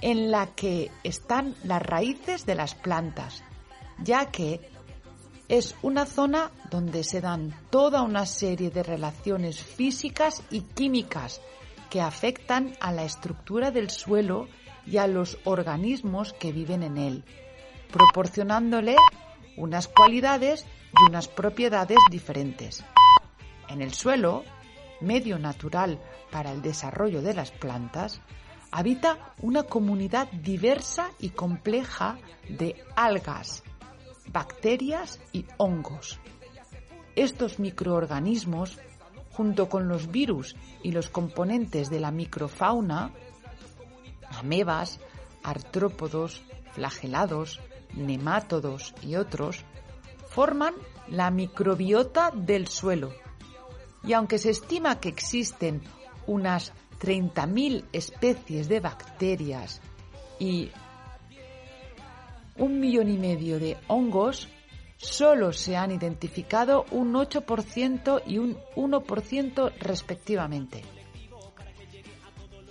en 0.00 0.30
la 0.30 0.48
que 0.54 0.90
están 1.02 1.54
las 1.64 1.82
raíces 1.82 2.46
de 2.46 2.54
las 2.54 2.74
plantas, 2.74 3.42
ya 4.02 4.30
que 4.30 4.60
es 5.48 5.74
una 5.82 6.06
zona 6.06 6.50
donde 6.70 7.04
se 7.04 7.20
dan 7.20 7.54
toda 7.70 8.02
una 8.02 8.26
serie 8.26 8.70
de 8.70 8.82
relaciones 8.82 9.62
físicas 9.62 10.42
y 10.50 10.62
químicas 10.62 11.40
que 11.94 12.00
afectan 12.00 12.72
a 12.80 12.90
la 12.90 13.04
estructura 13.04 13.70
del 13.70 13.88
suelo 13.88 14.48
y 14.84 14.96
a 14.96 15.06
los 15.06 15.38
organismos 15.44 16.32
que 16.32 16.50
viven 16.50 16.82
en 16.82 16.98
él 16.98 17.24
proporcionándole 17.92 18.96
unas 19.56 19.86
cualidades 19.86 20.66
y 20.92 21.08
unas 21.08 21.28
propiedades 21.28 21.98
diferentes. 22.10 22.82
En 23.68 23.80
el 23.80 23.94
suelo, 23.94 24.42
medio 25.00 25.38
natural 25.38 26.00
para 26.32 26.50
el 26.50 26.62
desarrollo 26.62 27.22
de 27.22 27.34
las 27.34 27.52
plantas, 27.52 28.20
habita 28.72 29.32
una 29.40 29.62
comunidad 29.62 30.26
diversa 30.32 31.12
y 31.20 31.28
compleja 31.28 32.18
de 32.48 32.74
algas, 32.96 33.62
bacterias 34.32 35.20
y 35.30 35.46
hongos. 35.58 36.18
Estos 37.14 37.60
microorganismos, 37.60 38.80
junto 39.36 39.68
con 39.68 39.88
los 39.88 40.10
virus 40.10 40.54
y 40.82 40.92
los 40.92 41.08
componentes 41.08 41.90
de 41.90 42.00
la 42.00 42.10
microfauna, 42.10 43.10
amebas, 44.30 45.00
artrópodos, 45.42 46.42
flagelados, 46.72 47.60
nemátodos 47.94 48.94
y 49.02 49.16
otros, 49.16 49.64
forman 50.28 50.74
la 51.08 51.30
microbiota 51.30 52.30
del 52.30 52.68
suelo. 52.68 53.12
Y 54.02 54.12
aunque 54.12 54.38
se 54.38 54.50
estima 54.50 55.00
que 55.00 55.08
existen 55.08 55.82
unas 56.26 56.72
30.000 57.00 57.84
especies 57.92 58.68
de 58.68 58.80
bacterias 58.80 59.80
y 60.38 60.70
un 62.56 62.78
millón 62.78 63.08
y 63.08 63.18
medio 63.18 63.58
de 63.58 63.76
hongos, 63.88 64.48
solo 65.04 65.52
se 65.52 65.76
han 65.76 65.92
identificado 65.92 66.86
un 66.90 67.12
8% 67.14 68.22
y 68.26 68.38
un 68.38 68.58
1% 68.76 69.72
respectivamente. 69.78 70.82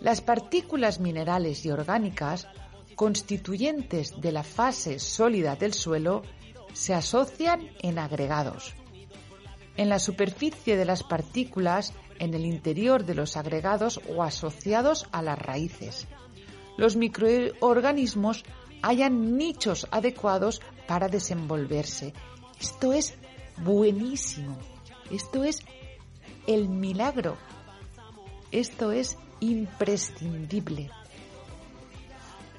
Las 0.02 0.22
partículas 0.22 1.00
minerales 1.00 1.66
y 1.66 1.72
orgánicas 1.72 2.48
constituyentes 2.96 4.20
de 4.20 4.32
la 4.32 4.44
fase 4.44 5.00
sólida 5.00 5.56
del 5.56 5.74
suelo 5.74 6.24
se 6.74 6.94
asocian 6.94 7.70
en 7.82 8.00
agregados. 8.00 8.74
En 9.78 9.90
la 9.90 10.00
superficie 10.00 10.76
de 10.76 10.86
las 10.86 11.04
partículas, 11.04 11.94
en 12.20 12.34
el 12.34 12.46
interior 12.46 13.06
de 13.06 13.16
los 13.16 13.38
agregados 13.38 14.02
o 14.10 14.24
asociados 14.24 15.08
a 15.12 15.22
las 15.22 15.40
raíces. 15.40 16.08
Los 16.78 16.96
microorganismos 16.96 18.44
hallan 18.82 19.38
nichos 19.38 19.88
adecuados 19.92 20.62
para 20.88 21.08
desenvolverse. 21.08 22.14
Esto 22.60 22.94
es 22.94 23.16
buenísimo. 23.58 24.58
Esto 25.12 25.44
es 25.44 25.64
el 26.48 26.70
milagro. 26.70 27.38
Esto 28.52 28.92
es 28.92 29.18
imprescindible. 29.40 30.90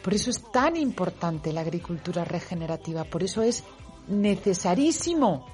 Por 0.03 0.13
eso 0.13 0.31
es 0.31 0.43
tan 0.53 0.77
importante 0.77 1.53
la 1.53 1.63
agricultura 1.63 2.25
regenerativa, 2.25 3.05
por 3.05 3.23
eso 3.23 3.41
es 3.41 3.65
necesarísimo 4.07 5.47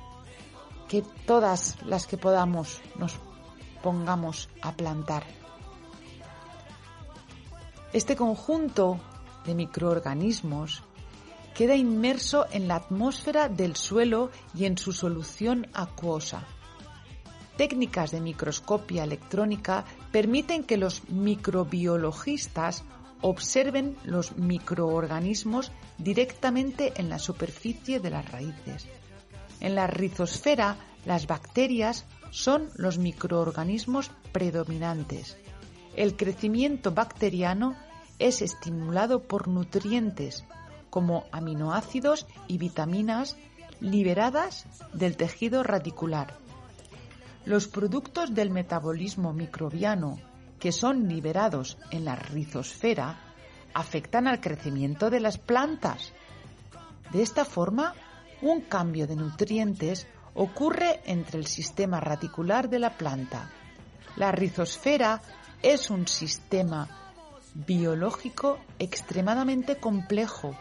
que 0.88 1.04
todas 1.24 1.76
las 1.86 2.08
que 2.08 2.18
podamos 2.18 2.80
nos 2.96 3.14
pongamos 3.80 4.48
a 4.60 4.72
plantar. 4.72 5.22
Este 7.92 8.16
conjunto 8.16 8.98
de 9.44 9.54
microorganismos 9.54 10.82
queda 11.54 11.74
inmerso 11.74 12.46
en 12.52 12.68
la 12.68 12.76
atmósfera 12.76 13.48
del 13.48 13.76
suelo 13.76 14.30
y 14.54 14.64
en 14.64 14.78
su 14.78 14.92
solución 14.92 15.66
acuosa. 15.74 16.46
Técnicas 17.56 18.10
de 18.10 18.20
microscopia 18.20 19.04
electrónica 19.04 19.84
permiten 20.12 20.64
que 20.64 20.78
los 20.78 21.08
microbiologistas 21.10 22.84
observen 23.20 23.96
los 24.04 24.36
microorganismos 24.36 25.70
directamente 25.98 26.94
en 26.96 27.10
la 27.10 27.18
superficie 27.18 28.00
de 28.00 28.10
las 28.10 28.30
raíces. 28.30 28.86
En 29.60 29.74
la 29.74 29.86
rizosfera, 29.86 30.76
las 31.04 31.26
bacterias 31.26 32.06
son 32.30 32.70
los 32.76 32.96
microorganismos 32.96 34.10
predominantes. 34.32 35.36
El 35.96 36.16
crecimiento 36.16 36.92
bacteriano 36.92 37.76
es 38.18 38.40
estimulado 38.40 39.22
por 39.24 39.48
nutrientes 39.48 40.44
como 40.90 41.24
aminoácidos 41.32 42.26
y 42.48 42.58
vitaminas 42.58 43.36
liberadas 43.80 44.66
del 44.92 45.16
tejido 45.16 45.62
radicular. 45.62 46.36
Los 47.46 47.68
productos 47.68 48.34
del 48.34 48.50
metabolismo 48.50 49.32
microbiano 49.32 50.18
que 50.58 50.72
son 50.72 51.08
liberados 51.08 51.78
en 51.90 52.04
la 52.04 52.14
rizosfera 52.14 53.18
afectan 53.72 54.28
al 54.28 54.40
crecimiento 54.40 55.08
de 55.08 55.20
las 55.20 55.38
plantas. 55.38 56.12
De 57.12 57.22
esta 57.22 57.44
forma, 57.44 57.94
un 58.42 58.60
cambio 58.60 59.06
de 59.06 59.16
nutrientes 59.16 60.06
ocurre 60.34 61.00
entre 61.06 61.38
el 61.38 61.46
sistema 61.46 61.98
radicular 61.98 62.68
de 62.68 62.78
la 62.78 62.96
planta. 62.96 63.50
La 64.16 64.32
rizosfera 64.32 65.22
es 65.62 65.90
un 65.90 66.06
sistema 66.06 66.88
biológico 67.54 68.58
extremadamente 68.78 69.76
complejo 69.76 70.54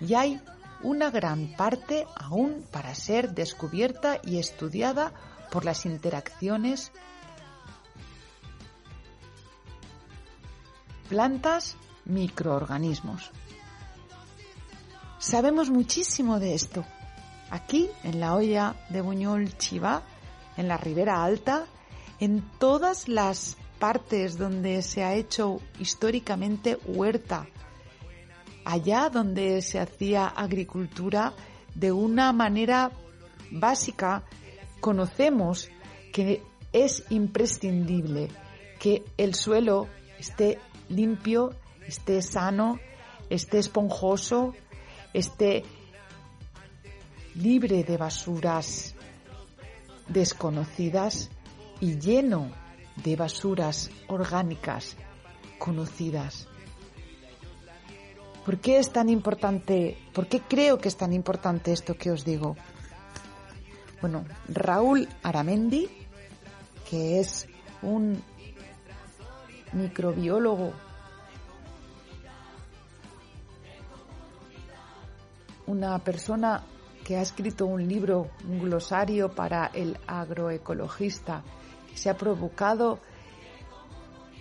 y 0.00 0.14
hay 0.14 0.40
una 0.82 1.10
gran 1.10 1.54
parte 1.56 2.06
aún 2.16 2.64
para 2.70 2.94
ser 2.94 3.34
descubierta 3.34 4.20
y 4.24 4.38
estudiada 4.38 5.12
por 5.50 5.64
las 5.64 5.84
interacciones 5.84 6.92
plantas, 11.08 11.76
microorganismos. 12.04 13.30
Sabemos 15.18 15.68
muchísimo 15.68 16.38
de 16.38 16.54
esto. 16.54 16.84
Aquí, 17.50 17.90
en 18.04 18.20
la 18.20 18.34
olla 18.34 18.76
de 18.88 19.00
Buñol 19.00 19.56
Chiva, 19.58 20.02
en 20.56 20.68
la 20.68 20.76
Ribera 20.76 21.24
Alta, 21.24 21.66
en 22.20 22.48
todas 22.58 23.08
las 23.08 23.56
partes 23.80 24.38
donde 24.38 24.82
se 24.82 25.02
ha 25.02 25.14
hecho 25.14 25.60
históricamente 25.78 26.78
huerta, 26.86 27.46
allá 28.70 29.10
donde 29.10 29.62
se 29.62 29.80
hacía 29.80 30.26
agricultura 30.28 31.34
de 31.74 31.90
una 31.90 32.32
manera 32.32 32.92
básica, 33.50 34.22
conocemos 34.80 35.68
que 36.12 36.42
es 36.72 37.04
imprescindible 37.10 38.28
que 38.78 39.04
el 39.16 39.34
suelo 39.34 39.88
esté 40.18 40.58
limpio, 40.88 41.50
esté 41.86 42.22
sano, 42.22 42.78
esté 43.28 43.58
esponjoso, 43.58 44.54
esté 45.12 45.64
libre 47.34 47.82
de 47.82 47.96
basuras 47.96 48.94
desconocidas 50.06 51.28
y 51.80 51.98
lleno 51.98 52.52
de 53.02 53.16
basuras 53.16 53.90
orgánicas 54.06 54.96
conocidas. 55.58 56.46
¿Por 58.44 58.58
qué 58.58 58.78
es 58.78 58.90
tan 58.90 59.08
importante? 59.08 59.98
¿Por 60.12 60.26
qué 60.26 60.40
creo 60.40 60.78
que 60.78 60.88
es 60.88 60.96
tan 60.96 61.12
importante 61.12 61.72
esto 61.72 61.94
que 61.94 62.10
os 62.10 62.24
digo? 62.24 62.56
Bueno, 64.00 64.24
Raúl 64.48 65.08
Aramendi, 65.22 65.88
que 66.88 67.20
es 67.20 67.46
un 67.82 68.22
microbiólogo, 69.72 70.72
una 75.66 75.98
persona 75.98 76.64
que 77.04 77.16
ha 77.16 77.22
escrito 77.22 77.66
un 77.66 77.86
libro, 77.86 78.30
un 78.48 78.60
glosario 78.60 79.34
para 79.34 79.66
el 79.66 79.98
agroecologista, 80.06 81.42
que 81.88 81.96
se 81.96 82.08
ha 82.08 82.16
provocado, 82.16 83.00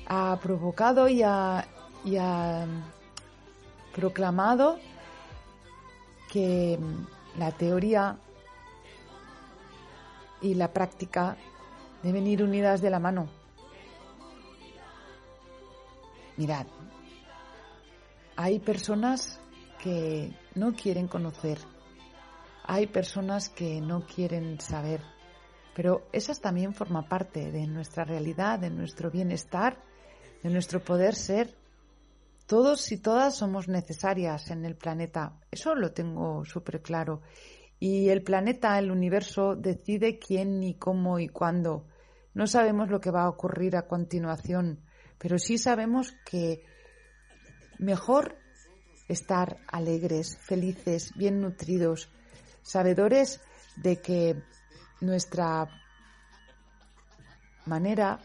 ha 0.08 0.40
provocado 0.42 1.08
y 1.10 1.22
ha, 1.22 1.68
y 2.06 2.16
ha 2.16 2.66
proclamado 3.94 4.78
que 6.32 6.80
la 7.38 7.52
teoría 7.52 8.18
y 10.42 10.54
la 10.54 10.72
práctica 10.72 11.38
deben 12.04 12.28
ir 12.28 12.44
unidas 12.44 12.82
de 12.82 12.90
la 12.90 13.00
mano. 13.00 13.28
Mirad, 16.38 16.68
hay 18.38 18.60
personas 18.60 19.42
que 19.84 20.32
no 20.56 20.74
quieren 20.74 21.08
conocer, 21.08 21.60
hay 22.64 22.88
personas 22.88 23.50
que 23.50 23.82
no 23.82 24.06
quieren 24.06 24.60
saber, 24.62 25.02
pero 25.76 26.08
esas 26.14 26.40
también 26.40 26.74
forman 26.74 27.08
parte 27.10 27.52
de 27.52 27.68
nuestra 27.68 28.06
realidad, 28.06 28.60
de 28.60 28.70
nuestro 28.70 29.12
bienestar, 29.12 29.82
de 30.44 30.50
nuestro 30.50 30.82
poder 30.82 31.16
ser. 31.16 31.59
Todos 32.50 32.92
y 32.92 32.98
todas 32.98 33.36
somos 33.36 33.68
necesarias 33.68 34.50
en 34.50 34.66
el 34.66 34.76
planeta, 34.76 35.38
eso 35.52 35.76
lo 35.76 35.92
tengo 35.92 36.44
súper 36.46 36.82
claro. 36.82 37.22
Y 37.78 38.10
el 38.10 38.24
planeta, 38.24 38.80
el 38.80 38.90
universo, 38.90 39.56
decide 39.56 40.18
quién, 40.18 40.60
ni 40.60 40.74
cómo 40.74 41.20
y 41.20 41.28
cuándo. 41.28 41.86
No 42.34 42.48
sabemos 42.48 42.90
lo 42.90 43.00
que 43.00 43.12
va 43.12 43.26
a 43.26 43.30
ocurrir 43.30 43.78
a 43.78 43.86
continuación, 43.86 44.80
pero 45.20 45.38
sí 45.38 45.60
sabemos 45.60 46.16
que 46.26 46.66
mejor 47.78 48.36
estar 49.08 49.58
alegres, 49.68 50.36
felices, 50.40 51.14
bien 51.16 51.42
nutridos, 51.42 52.10
sabedores 52.64 53.42
de 53.76 54.02
que 54.02 54.42
nuestra 55.02 55.68
manera 57.68 58.20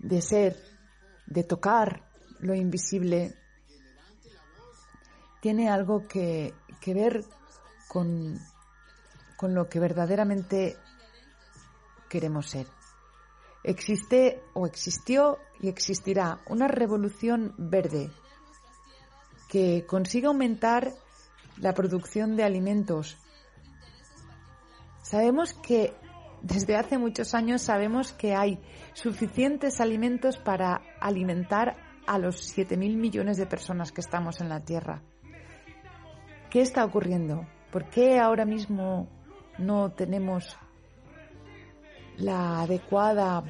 de 0.00 0.20
ser, 0.20 0.56
de 1.28 1.44
tocar 1.44 2.07
lo 2.40 2.54
invisible, 2.54 3.34
tiene 5.40 5.68
algo 5.68 6.06
que, 6.06 6.54
que 6.80 6.94
ver 6.94 7.24
con, 7.88 8.38
con 9.36 9.54
lo 9.54 9.68
que 9.68 9.80
verdaderamente 9.80 10.76
queremos 12.08 12.48
ser. 12.48 12.66
Existe 13.64 14.42
o 14.54 14.66
existió 14.66 15.38
y 15.60 15.68
existirá 15.68 16.40
una 16.48 16.68
revolución 16.68 17.54
verde 17.58 18.10
que 19.48 19.84
consiga 19.86 20.28
aumentar 20.28 20.92
la 21.56 21.74
producción 21.74 22.36
de 22.36 22.44
alimentos. 22.44 23.18
Sabemos 25.02 25.54
que 25.54 25.94
desde 26.42 26.76
hace 26.76 26.98
muchos 26.98 27.34
años 27.34 27.62
sabemos 27.62 28.12
que 28.12 28.34
hay 28.34 28.60
suficientes 28.92 29.80
alimentos 29.80 30.38
para 30.38 30.82
alimentar 31.00 31.87
a 32.08 32.16
los 32.16 32.56
7.000 32.56 32.96
millones 32.96 33.36
de 33.36 33.44
personas 33.44 33.92
que 33.92 34.00
estamos 34.00 34.40
en 34.40 34.48
la 34.48 34.60
Tierra. 34.60 35.02
¿Qué 36.48 36.62
está 36.62 36.82
ocurriendo? 36.82 37.46
¿Por 37.70 37.90
qué 37.90 38.18
ahora 38.18 38.46
mismo 38.46 39.08
no 39.58 39.92
tenemos 39.92 40.56
la 42.16 42.62
adecuada 42.62 43.44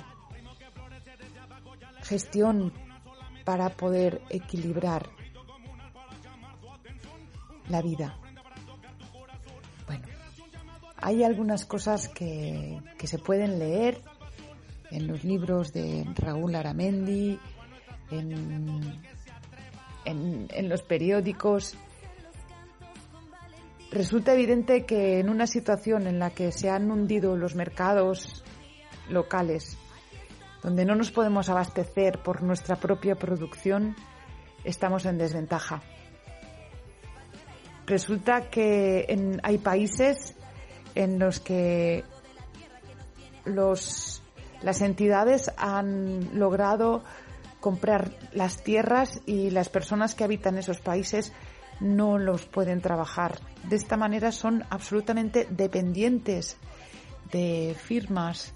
gestión 2.02 2.72
para 3.44 3.68
poder 3.70 4.22
equilibrar 4.28 5.08
la 7.68 7.80
vida? 7.80 8.18
Bueno, 9.86 10.04
hay 10.96 11.22
algunas 11.22 11.64
cosas 11.64 12.08
que, 12.08 12.82
que 12.98 13.06
se 13.06 13.18
pueden 13.18 13.60
leer 13.60 14.02
en 14.90 15.06
los 15.06 15.22
libros 15.22 15.72
de 15.72 16.04
Raúl 16.16 16.56
Aramendi, 16.56 17.38
en, 18.10 18.98
en, 20.04 20.68
los 20.68 20.82
periódicos. 20.82 21.76
Resulta 23.90 24.34
evidente 24.34 24.84
que 24.84 25.18
en 25.18 25.28
una 25.28 25.46
situación 25.46 26.06
en 26.06 26.18
la 26.18 26.30
que 26.30 26.52
se 26.52 26.68
han 26.70 26.90
hundido 26.90 27.36
los 27.36 27.54
mercados 27.54 28.44
locales, 29.08 29.78
donde 30.62 30.84
no 30.84 30.94
nos 30.94 31.10
podemos 31.10 31.48
abastecer 31.48 32.18
por 32.22 32.42
nuestra 32.42 32.76
propia 32.76 33.14
producción, 33.14 33.96
estamos 34.64 35.06
en 35.06 35.16
desventaja. 35.18 35.82
Resulta 37.86 38.50
que 38.50 39.06
en- 39.08 39.40
hay 39.42 39.56
países 39.58 40.34
en 40.94 41.18
los 41.18 41.40
que 41.40 42.04
los, 43.46 44.22
las 44.60 44.82
entidades 44.82 45.50
han 45.56 46.38
logrado 46.38 47.02
comprar 47.68 48.12
las 48.32 48.62
tierras 48.62 49.20
y 49.26 49.50
las 49.50 49.68
personas 49.68 50.14
que 50.14 50.24
habitan 50.24 50.56
esos 50.56 50.80
países 50.80 51.34
no 51.80 52.16
los 52.16 52.46
pueden 52.46 52.80
trabajar. 52.80 53.40
De 53.64 53.76
esta 53.76 53.98
manera 53.98 54.32
son 54.32 54.64
absolutamente 54.70 55.46
dependientes 55.50 56.56
de 57.30 57.76
firmas, 57.78 58.54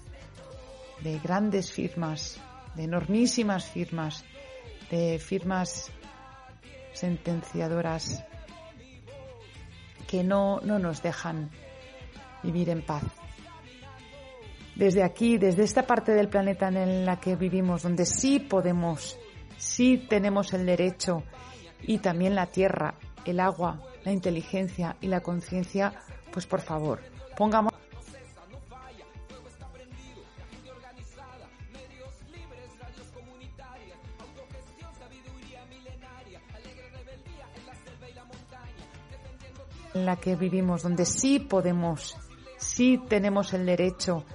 de 1.03 1.19
grandes 1.19 1.71
firmas, 1.71 2.39
de 2.73 2.85
enormísimas 2.85 3.65
firmas, 3.65 4.25
de 4.89 5.19
firmas 5.19 5.91
sentenciadoras 6.93 8.25
que 10.07 10.23
no, 10.23 10.59
no 10.61 10.79
nos 10.79 11.03
dejan 11.03 11.51
vivir 12.41 12.71
en 12.71 12.81
paz. 12.81 13.03
Desde 14.75 15.03
aquí, 15.03 15.37
desde 15.37 15.63
esta 15.63 15.83
parte 15.83 16.13
del 16.13 16.29
planeta 16.29 16.67
en 16.67 17.05
la 17.05 17.19
que 17.19 17.35
vivimos, 17.35 17.83
donde 17.83 18.05
sí 18.05 18.39
podemos, 18.39 19.17
sí 19.57 20.05
tenemos 20.09 20.53
el 20.53 20.65
derecho 20.65 21.23
y 21.81 21.99
también 21.99 22.33
la 22.33 22.47
tierra, 22.47 22.95
el 23.25 23.39
agua, 23.39 23.81
la 24.03 24.11
inteligencia 24.11 24.95
y 24.99 25.07
la 25.07 25.21
conciencia, 25.21 25.93
pues 26.31 26.47
por 26.47 26.61
favor, 26.61 27.01
pongamos 27.37 27.71
en 39.93 40.05
la 40.05 40.15
que 40.15 40.35
vivimos, 40.35 40.81
donde 40.81 41.05
sí 41.05 41.39
podemos, 41.39 42.17
sí 42.57 42.99
tenemos 43.07 43.53
el 43.53 43.65
derecho 43.65 44.25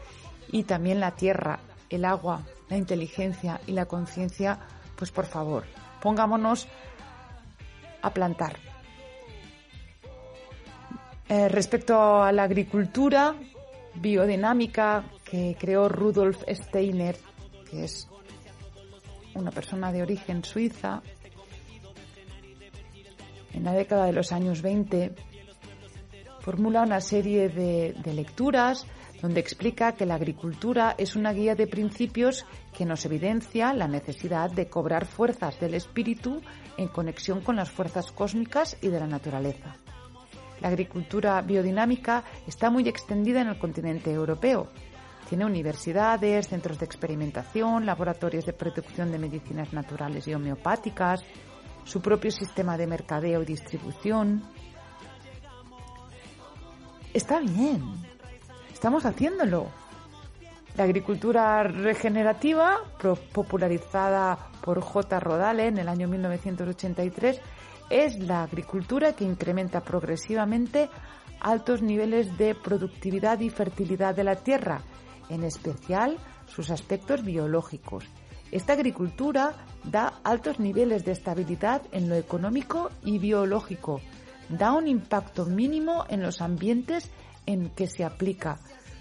y 0.51 0.65
también 0.65 1.01
la 1.01 1.13
tierra, 1.13 1.61
el 1.91 2.05
agua, 2.05 2.43
la 2.69 2.77
inteligencia 2.77 3.61
y 3.67 3.73
la 3.73 3.87
conciencia, 3.87 4.59
pues 4.97 5.11
por 5.11 5.27
favor, 5.27 5.65
pongámonos 6.01 6.69
a 8.03 8.13
plantar. 8.13 8.57
Eh, 11.29 11.49
respecto 11.49 12.23
a 12.23 12.33
la 12.33 12.45
agricultura 12.45 13.35
biodinámica 13.95 15.05
que 15.25 15.57
creó 15.59 15.89
Rudolf 15.89 16.43
Steiner, 16.49 17.17
que 17.71 17.85
es 17.85 18.09
una 19.35 19.51
persona 19.51 19.93
de 19.93 20.03
origen 20.03 20.43
suiza, 20.43 21.03
en 23.53 23.65
la 23.65 23.73
década 23.73 24.07
de 24.07 24.13
los 24.13 24.33
años 24.33 24.63
20, 24.63 25.15
formula 26.41 26.83
una 26.83 27.01
serie 27.01 27.49
de, 27.49 27.95
de 28.03 28.15
lecturas 28.15 28.87
donde 29.21 29.41
explica 29.41 29.93
que 29.93 30.07
la 30.07 30.15
agricultura 30.15 30.95
es 30.97 31.17
una 31.17 31.33
guía 31.33 31.55
de 31.55 31.67
principios 31.67 32.47
que 32.77 32.85
nos 32.85 33.05
evidencia 33.05 33.73
la 33.73 33.89
necesidad 33.89 34.51
de 34.51 34.69
cobrar 34.69 35.07
fuerzas 35.07 35.59
del 35.61 35.75
espíritu 35.75 36.41
en 36.77 36.89
conexión 36.89 37.41
con 37.41 37.57
las 37.57 37.71
fuerzas 37.71 38.13
cósmicas 38.13 38.77
y 38.81 38.89
de 38.89 39.01
la 39.01 39.07
naturaleza. 39.07 39.77
La 40.61 40.69
agricultura 40.69 41.41
biodinámica 41.43 42.25
está 42.47 42.71
muy 42.71 42.89
extendida 42.89 43.41
en 43.41 43.49
el 43.49 43.59
continente 43.59 44.13
europeo. 44.13 44.69
Tiene 45.29 45.45
universidades, 45.45 46.49
centros 46.49 46.79
de 46.79 46.87
experimentación, 46.87 47.85
laboratorios 47.85 48.47
de 48.47 48.53
producción 48.53 49.13
de 49.13 49.19
medicinas 49.19 49.73
naturales 49.73 50.27
y 50.27 50.35
homeopáticas, 50.35 51.23
su 51.85 52.01
propio 52.01 52.31
sistema 52.31 52.77
de 52.77 52.87
mercadeo 52.87 53.43
y 53.43 53.47
distribución, 53.47 54.43
está 57.15 57.41
bien, 57.41 57.83
estamos 58.79 59.05
haciéndolo. 59.07 59.67
La 60.77 60.85
agricultura 60.85 61.65
regenerativa, 61.65 62.77
popularizada 63.33 64.39
por 64.63 64.81
J. 64.81 65.19
Rodale 65.19 65.67
en 65.67 65.79
el 65.79 65.89
año 65.89 66.07
1983, 66.07 67.41
es 67.91 68.21
la 68.21 68.45
agricultura 68.45 69.15
que 69.15 69.25
incrementa 69.25 69.81
progresivamente 69.81 70.89
altos 71.41 71.83
niveles 71.83 72.39
de 72.39 72.55
productividad 72.55 73.41
y 73.41 73.51
fertilidad 73.51 74.15
de 74.15 74.23
la 74.23 74.37
tierra, 74.37 74.83
en 75.29 75.43
especial 75.43 76.17
sus 76.47 76.71
aspectos 76.71 77.25
biológicos. 77.25 78.05
Esta 78.53 78.75
agricultura 78.75 79.55
da 79.83 80.21
altos 80.23 80.61
niveles 80.61 81.05
de 81.05 81.11
estabilidad 81.11 81.83
en 81.91 82.09
lo 82.09 82.15
económico 82.15 82.91
y 83.05 83.19
biológico, 83.19 84.01
da 84.49 84.73
un 84.73 84.87
impacto 84.87 85.47
mínimo 85.47 86.05
en 86.09 86.23
los 86.23 86.41
ambientes 86.41 87.11
en 87.49 87.71
que 87.71 87.87
se 87.87 88.05
aplica. 88.05 88.61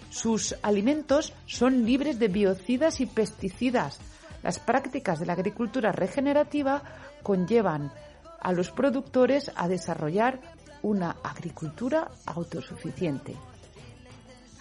Sus 0.10 0.56
alimentos 0.62 1.34
son 1.46 1.86
libres 1.86 2.20
de 2.20 2.28
biocidas 2.28 3.02
y 3.02 3.06
pesticidas. 3.06 4.00
Las 4.44 4.60
prácticas 4.60 5.20
de 5.20 5.26
la 5.26 5.34
agricultura 5.34 5.92
regenerativa 5.92 6.82
conllevan 7.24 7.92
a 8.40 8.54
los 8.54 8.72
productores 8.72 9.52
a 9.56 9.68
desarrollar 9.68 10.40
una 10.82 11.18
agricultura 11.24 12.10
autosuficiente. 12.26 13.36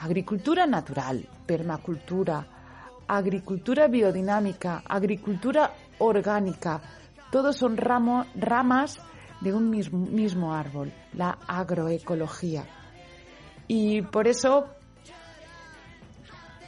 Agricultura 0.00 0.66
natural, 0.66 1.26
permacultura, 1.46 2.46
agricultura 3.06 3.86
biodinámica, 3.86 4.82
agricultura 4.84 5.72
orgánica, 5.98 6.80
todos 7.30 7.56
son 7.56 7.76
ramas 7.76 8.98
de 9.40 9.52
un 9.52 9.70
mismo, 9.70 9.98
mismo 10.06 10.54
árbol, 10.54 10.92
la 11.12 11.38
agroecología. 11.46 12.64
Y 13.68 14.02
por 14.02 14.28
eso 14.28 14.75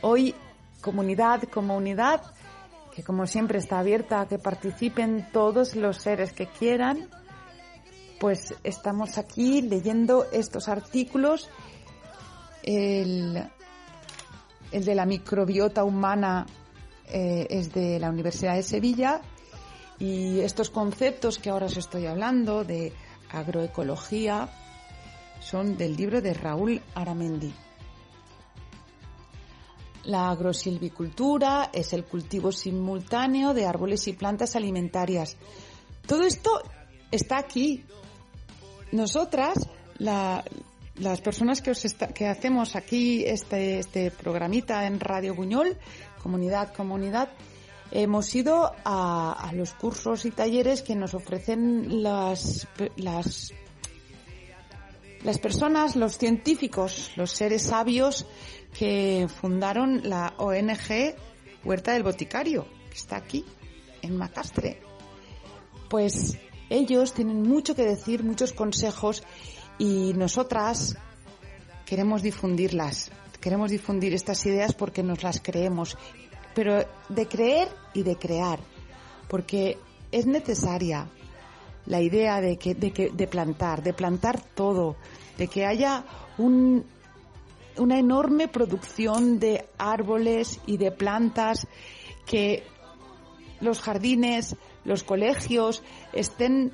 hoy 0.03 0.35
comunidad 0.81 1.43
como 1.45 1.77
unidad, 1.77 2.23
que 2.95 3.03
como 3.03 3.27
siempre 3.27 3.59
está 3.59 3.79
abierta 3.79 4.21
a 4.21 4.29
que 4.29 4.39
participen 4.39 5.29
todos 5.33 5.77
los 5.77 5.99
seres 5.99 6.33
que 6.33 6.47
quieran, 6.47 7.09
pues 8.19 8.55
estamos 8.65 9.19
aquí 9.19 9.63
leyendo 9.63 10.27
estos 10.33 10.69
artículos. 10.69 11.49
El, 12.63 13.43
el 14.73 14.85
de 14.85 14.95
la 14.95 15.07
microbiota 15.07 15.85
humana 15.85 16.47
eh, 17.07 17.47
es 17.51 17.73
de 17.73 17.99
la 17.99 18.11
Universidad 18.11 18.55
de 18.55 18.63
Sevilla 18.63 19.23
y 19.99 20.41
estos 20.41 20.71
conceptos 20.71 21.39
que 21.39 21.51
ahora 21.51 21.67
os 21.67 21.77
estoy 21.77 22.07
hablando 22.07 22.65
de 22.65 22.93
agroecología 23.31 24.49
son 25.41 25.77
del 25.77 25.97
libro 25.97 26.21
de 26.21 26.35
Raúl 26.35 26.83
Aramendi. 26.95 27.53
La 30.09 30.31
agrosilvicultura 30.31 31.69
es 31.71 31.93
el 31.93 32.07
cultivo 32.07 32.51
simultáneo 32.51 33.53
de 33.53 33.67
árboles 33.67 34.09
y 34.09 34.15
plantas 34.15 34.57
alimentarias. 34.57 35.37
Todo 36.07 36.23
esto 36.23 36.63
está 37.11 37.37
aquí. 37.37 37.85
Nosotras, 38.91 39.69
las 39.99 41.21
personas 41.21 41.61
que, 41.61 41.73
os 41.73 41.85
que 42.15 42.27
hacemos 42.27 42.75
aquí 42.75 43.23
este, 43.27 43.81
este 43.81 44.11
programita 44.11 44.87
en 44.87 44.99
Radio 44.99 45.35
Buñol, 45.35 45.77
comunidad, 46.23 46.73
comunidad, 46.73 47.29
Hemos 47.91 48.35
ido 48.35 48.71
a, 48.85 49.51
los 49.55 49.73
cursos 49.73 50.27
y 50.27 50.31
talleres 50.31 50.83
que 50.83 50.95
nos 50.95 51.15
ofrecen 51.15 52.03
las, 52.03 52.69
las, 52.97 53.55
las 55.23 55.39
personas, 55.39 55.97
los 55.97 56.19
científicos, 56.19 57.13
los 57.17 57.31
seres 57.31 57.63
sabios 57.63 58.27
que 58.79 59.27
fundaron 59.29 60.09
la 60.09 60.35
ONG 60.37 61.17
Huerta 61.65 61.93
del 61.93 62.05
Boticario, 62.05 62.67
que 62.89 62.97
está 62.97 63.17
aquí, 63.17 63.45
en 64.03 64.17
Macastre. 64.17 64.81
Pues 65.91 66.39
ellos 66.71 67.13
tienen 67.13 67.43
mucho 67.43 67.75
que 67.75 67.83
decir, 67.83 68.23
muchos 68.23 68.53
consejos 68.53 69.25
y 69.79 70.13
nosotras 70.15 70.97
queremos 71.85 72.23
difundirlas. 72.23 73.11
Queremos 73.41 73.71
difundir 73.71 74.15
estas 74.15 74.45
ideas 74.47 74.75
porque 74.75 75.03
nos 75.03 75.23
las 75.23 75.41
creemos 75.41 75.97
pero 76.55 76.85
de 77.09 77.29
creer 77.29 77.69
y 77.95 78.03
de 78.03 78.17
crear, 78.17 78.59
porque 79.29 79.79
es 80.11 80.27
necesaria 80.27 81.09
la 81.87 82.01
idea 82.01 82.41
de 82.41 82.57
que, 82.57 82.75
de 82.75 82.91
que, 82.91 83.11
de 83.11 83.29
plantar, 83.29 83.83
de 83.85 83.93
plantar 83.93 84.41
todo, 84.41 84.97
de 85.37 85.47
que 85.47 85.65
haya 85.65 86.05
un, 86.37 86.85
una 87.79 87.99
enorme 87.99 88.49
producción 88.49 89.39
de 89.39 89.69
árboles 89.79 90.61
y 90.67 90.77
de 90.77 90.93
plantas, 90.93 91.67
que 92.27 92.65
los 93.61 93.81
jardines, 93.81 94.57
los 94.85 95.03
colegios 95.03 95.83
estén 96.13 96.73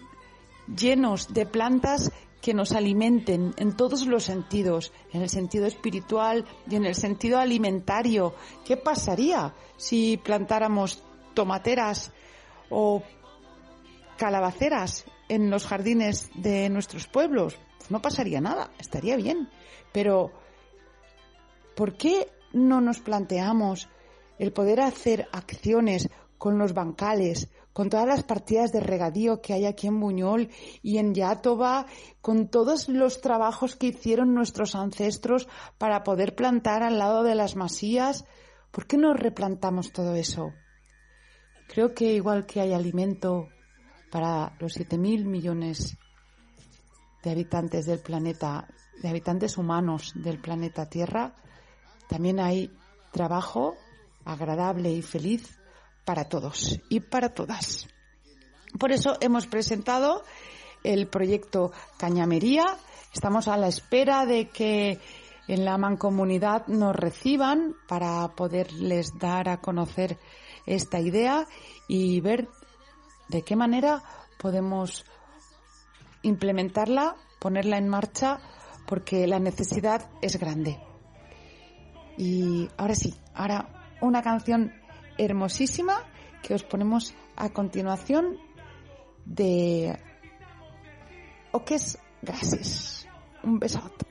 llenos 0.67 1.33
de 1.33 1.47
plantas 1.47 2.13
que 2.41 2.55
nos 2.55 2.73
alimenten 2.73 3.55
en 3.57 3.75
todos 3.75 4.07
los 4.07 4.25
sentidos, 4.25 4.93
en 5.13 5.23
el 5.23 5.31
sentido 5.31 5.67
espiritual 5.67 6.45
y 6.69 6.77
en 6.77 6.85
el 6.85 6.95
sentido 6.95 7.39
alimentario. 7.39 8.35
¿Qué 8.65 8.77
pasaría 8.77 9.55
si 9.77 10.19
plantáramos 10.19 11.03
tomateras 11.33 12.13
o 12.69 13.03
calabaceras 14.19 15.07
en 15.29 15.51
los 15.51 15.67
jardines 15.67 16.31
de 16.35 16.69
nuestros 16.69 17.07
pueblos? 17.07 17.59
no 17.91 18.01
pasaría 18.01 18.41
nada, 18.41 18.71
estaría 18.79 19.17
bien. 19.17 19.49
Pero, 19.93 20.33
¿por 21.75 21.97
qué 21.97 22.29
no 22.53 22.81
nos 22.81 23.01
planteamos 23.01 23.89
el 24.39 24.53
poder 24.53 24.81
hacer 24.81 25.29
acciones 25.33 26.09
con 26.39 26.59
los 26.59 26.75
bancales, 26.75 27.49
con 27.73 27.89
todas 27.89 28.07
las 28.07 28.23
partidas 28.23 28.71
de 28.73 28.81
regadío 28.81 29.41
que 29.41 29.53
hay 29.53 29.67
aquí 29.67 29.87
en 29.87 29.99
Buñol 29.99 30.51
y 30.83 30.99
en 30.99 31.15
Yátova, 31.15 31.87
con 32.21 32.49
todos 32.49 32.89
los 32.89 33.21
trabajos 33.21 33.77
que 33.77 33.89
hicieron 33.89 34.35
nuestros 34.35 34.75
ancestros 34.75 35.49
para 35.79 36.05
poder 36.05 36.35
plantar 36.35 36.83
al 36.83 36.99
lado 36.99 37.23
de 37.23 37.35
las 37.35 37.57
masías. 37.57 38.25
¿Por 38.71 38.87
qué 38.87 38.97
no 38.97 39.15
replantamos 39.15 39.93
todo 39.93 40.15
eso? 40.15 40.53
Creo 41.69 41.95
que 41.95 42.15
igual 42.15 42.47
que 42.47 42.61
hay 42.61 42.73
alimento 42.73 43.49
para 44.11 44.55
los 44.61 44.77
7.000 44.77 45.25
millones 45.25 45.97
de 47.23 47.31
habitantes 47.31 47.87
del 47.87 48.01
planeta, 48.01 48.69
de 49.03 49.09
habitantes 49.09 49.57
humanos 49.57 50.13
del 50.15 50.41
planeta 50.41 50.89
Tierra, 50.89 51.35
también 52.09 52.41
hay 52.41 52.71
trabajo 53.13 53.77
agradable 54.25 54.91
y 54.91 55.03
feliz 55.03 55.59
para 56.05 56.25
todos 56.25 56.81
y 56.89 57.01
para 57.01 57.31
todas. 57.31 57.89
Por 58.79 58.93
eso 58.93 59.17
hemos 59.21 59.47
presentado 59.47 60.25
el 60.83 61.07
proyecto 61.07 61.73
Cañamería. 61.97 62.65
Estamos 63.13 63.49
a 63.49 63.57
la 63.57 63.69
espera 63.69 64.27
de 64.27 64.49
que 64.49 65.01
en 65.47 65.65
la 65.65 65.79
mancomunidad 65.79 66.67
nos 66.67 66.97
reciban 66.97 67.77
para 67.87 68.27
poderles 68.35 69.19
dar 69.19 69.49
a 69.49 69.61
conocer 69.61 70.19
esta 70.67 71.01
idea 71.01 71.47
y 71.87 72.21
ver 72.21 72.49
de 73.29 73.43
qué 73.43 73.57
manera 73.57 74.03
podemos 74.39 75.05
implementarla, 76.23 77.17
ponerla 77.39 77.79
en 77.79 77.89
marcha, 77.89 78.41
porque 78.87 79.27
la 79.27 79.39
necesidad 79.39 80.11
es 80.23 80.39
grande. 80.39 80.94
Y 82.17 82.69
ahora 82.77 82.95
sí, 82.95 83.15
ahora 83.35 83.69
una 84.01 84.23
canción 84.23 84.73
hermosísima 85.19 86.03
que 86.43 86.55
os 86.55 86.63
ponemos 86.63 87.15
a 87.37 87.49
continuación 87.51 88.39
de 89.25 89.99
Oques 91.53 91.99
Gracias. 92.25 93.07
Un 93.43 93.59
besote. 93.59 94.07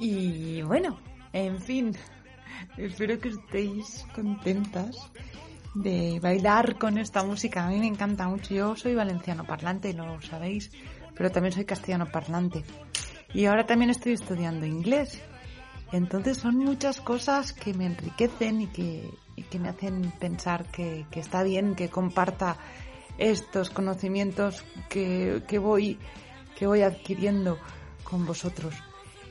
Y 0.00 0.62
bueno, 0.62 0.98
en 1.32 1.60
fin, 1.60 1.94
espero 2.78 3.18
que 3.18 3.28
estéis 3.28 4.06
contentas 4.14 5.10
de 5.74 6.20
bailar 6.22 6.78
con 6.78 6.96
esta 6.96 7.22
música. 7.22 7.66
A 7.66 7.68
mí 7.68 7.78
me 7.78 7.88
encanta 7.88 8.28
mucho. 8.28 8.54
Yo 8.54 8.76
soy 8.76 8.94
valenciano 8.94 9.44
parlante, 9.44 9.92
lo 9.92 10.22
sabéis, 10.22 10.70
pero 11.18 11.30
también 11.30 11.52
soy 11.52 11.64
castellano 11.64 12.06
parlante. 12.06 12.64
Y 13.34 13.44
ahora 13.44 13.66
también 13.66 13.90
estoy 13.90 14.12
estudiando 14.14 14.64
inglés. 14.64 15.20
Entonces 15.92 16.38
son 16.38 16.56
muchas 16.56 17.00
cosas 17.00 17.52
que 17.52 17.74
me 17.74 17.86
enriquecen 17.86 18.62
y 18.62 18.66
que, 18.68 19.10
que 19.50 19.58
me 19.58 19.68
hacen 19.68 20.12
pensar 20.18 20.64
que, 20.66 21.04
que, 21.10 21.20
está 21.20 21.42
bien 21.42 21.74
que 21.74 21.88
comparta 21.88 22.56
estos 23.18 23.70
conocimientos 23.70 24.64
que, 24.88 25.42
que, 25.48 25.58
voy, 25.58 25.98
que 26.56 26.66
voy 26.66 26.82
adquiriendo 26.82 27.58
con 28.04 28.24
vosotros. 28.24 28.74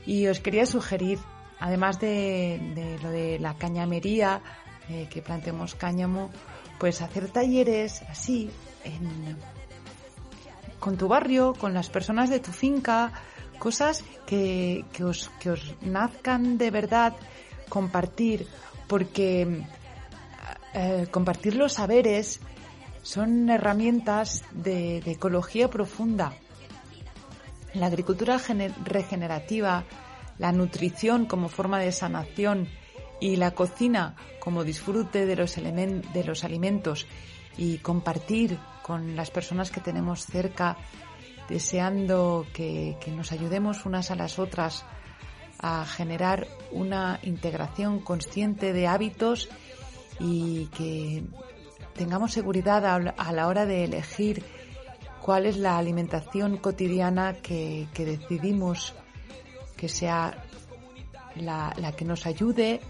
Y 0.04 0.26
os 0.26 0.40
quería 0.40 0.66
sugerir, 0.66 1.18
además 1.58 1.98
de, 2.00 2.98
lo 3.02 3.10
de 3.10 3.38
la 3.38 3.54
cañamería, 3.54 4.42
eh, 4.88 5.08
que 5.10 5.22
plantemos 5.22 5.74
cáñamo, 5.74 6.30
pues 6.78 7.02
hacer 7.02 7.30
talleres 7.30 8.02
así, 8.02 8.50
en, 8.84 9.36
con 10.78 10.96
tu 10.96 11.08
barrio, 11.08 11.54
con 11.54 11.74
las 11.74 11.88
personas 11.88 12.30
de 12.30 12.40
tu 12.40 12.52
finca, 12.52 13.12
cosas 13.58 14.04
que, 14.26 14.84
que, 14.92 15.04
os, 15.04 15.30
que 15.40 15.50
os 15.50 15.74
nazcan 15.82 16.58
de 16.58 16.70
verdad 16.70 17.14
compartir, 17.68 18.46
porque 18.86 19.64
eh, 20.74 21.06
compartir 21.10 21.56
los 21.56 21.74
saberes 21.74 22.40
son 23.02 23.48
herramientas 23.50 24.44
de, 24.52 25.00
de 25.00 25.12
ecología 25.12 25.68
profunda. 25.68 26.34
La 27.74 27.86
agricultura 27.86 28.38
regenerativa, 28.84 29.84
la 30.38 30.52
nutrición 30.52 31.26
como 31.26 31.48
forma 31.48 31.78
de 31.78 31.92
sanación 31.92 32.68
y 33.20 33.36
la 33.36 33.52
cocina 33.52 34.14
como 34.40 34.64
disfrute 34.64 35.26
de 35.26 35.36
los, 35.36 35.54
de 35.56 36.24
los 36.24 36.44
alimentos 36.44 37.06
y 37.56 37.78
compartir 37.78 38.58
con 38.88 39.14
las 39.14 39.30
personas 39.30 39.70
que 39.70 39.82
tenemos 39.82 40.24
cerca 40.24 40.78
deseando 41.46 42.46
que, 42.54 42.96
que 43.00 43.10
nos 43.12 43.32
ayudemos 43.32 43.84
unas 43.84 44.10
a 44.10 44.16
las 44.16 44.38
otras 44.38 44.86
a 45.60 45.84
generar 45.84 46.46
una 46.72 47.20
integración 47.22 48.00
consciente 48.00 48.72
de 48.72 48.86
hábitos 48.86 49.50
y 50.18 50.66
que 50.68 51.22
tengamos 51.94 52.32
seguridad 52.32 52.86
a 52.86 53.32
la 53.32 53.46
hora 53.46 53.66
de 53.66 53.84
elegir 53.84 54.42
cuál 55.20 55.44
es 55.44 55.58
la 55.58 55.76
alimentación 55.76 56.56
cotidiana 56.56 57.34
que, 57.34 57.88
que 57.92 58.06
decidimos 58.06 58.94
que 59.76 59.90
sea 59.90 60.44
la, 61.36 61.74
la, 61.76 61.92
que 61.92 62.06
nos 62.06 62.24
ayude 62.24 62.80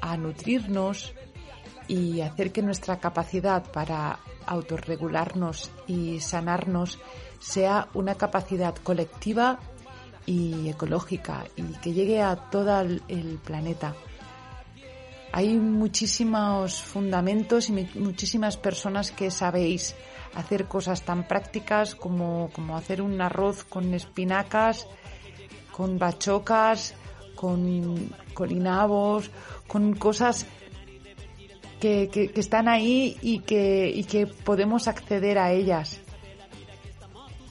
a 0.00 0.16
nutrirnos 0.16 1.14
y 1.88 2.20
hacer 2.20 2.52
que 2.52 2.62
nuestra 2.62 3.00
capacidad 3.00 3.64
para 3.72 4.20
autorregularnos 4.46 5.70
y 5.86 6.20
sanarnos 6.20 6.98
sea 7.40 7.88
una 7.94 8.14
capacidad 8.14 8.74
colectiva 8.76 9.58
y 10.26 10.68
ecológica 10.68 11.44
y 11.56 11.62
que 11.80 11.92
llegue 11.92 12.22
a 12.22 12.36
todo 12.36 12.80
el 12.80 13.40
planeta. 13.44 13.94
Hay 15.34 15.56
muchísimos 15.56 16.82
fundamentos 16.82 17.70
y 17.70 17.72
muchísimas 17.94 18.58
personas 18.58 19.10
que 19.12 19.30
sabéis 19.30 19.96
hacer 20.34 20.66
cosas 20.66 21.02
tan 21.02 21.26
prácticas 21.26 21.94
como, 21.94 22.50
como 22.52 22.76
hacer 22.76 23.00
un 23.00 23.18
arroz 23.18 23.64
con 23.64 23.94
espinacas, 23.94 24.86
con 25.70 25.98
bachocas, 25.98 26.94
con 27.34 28.14
colinabos, 28.34 29.30
con 29.66 29.94
cosas 29.94 30.46
que, 31.82 32.30
están 32.36 32.68
ahí 32.68 33.16
y 33.22 33.40
que, 33.40 33.90
y 33.92 34.04
que 34.04 34.28
podemos 34.28 34.86
acceder 34.86 35.38
a 35.38 35.52
ellas 35.52 36.00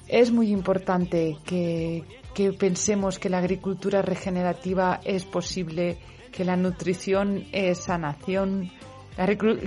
es 0.07 0.31
muy 0.31 0.51
importante 0.51 1.37
que, 1.45 2.03
pensemos 2.57 3.19
que 3.19 3.29
la 3.29 3.37
agricultura 3.37 4.01
regenerativa 4.01 4.99
es 5.05 5.25
posible, 5.25 5.97
que 6.31 6.43
la 6.43 6.57
nutrición 6.57 7.45
es 7.51 7.79
sanación, 7.79 8.71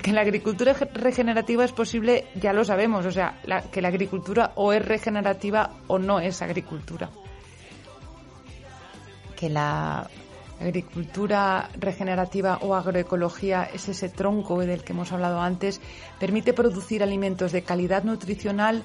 que 0.02 0.12
la 0.12 0.20
agricultura 0.20 0.72
regenerativa 0.72 1.64
es 1.64 1.72
posible, 1.72 2.26
ya 2.34 2.52
lo 2.52 2.64
sabemos, 2.64 3.06
o 3.06 3.10
sea, 3.10 3.40
la, 3.44 3.62
que 3.62 3.80
la 3.80 3.88
agricultura 3.88 4.52
o 4.56 4.72
es 4.72 4.84
regenerativa 4.84 5.78
o 5.86 5.98
no 5.98 6.20
es 6.20 6.42
agricultura. 6.42 7.10
Que 9.36 9.48
la 9.48 10.08
agricultura 10.60 11.68
regenerativa 11.78 12.58
o 12.62 12.74
agroecología 12.74 13.64
es 13.64 13.88
ese 13.88 14.08
tronco 14.08 14.58
del 14.60 14.84
que 14.84 14.92
hemos 14.92 15.12
hablado 15.12 15.40
antes, 15.40 15.80
permite 16.18 16.52
producir 16.52 17.02
alimentos 17.02 17.52
de 17.52 17.62
calidad 17.62 18.04
nutricional 18.04 18.84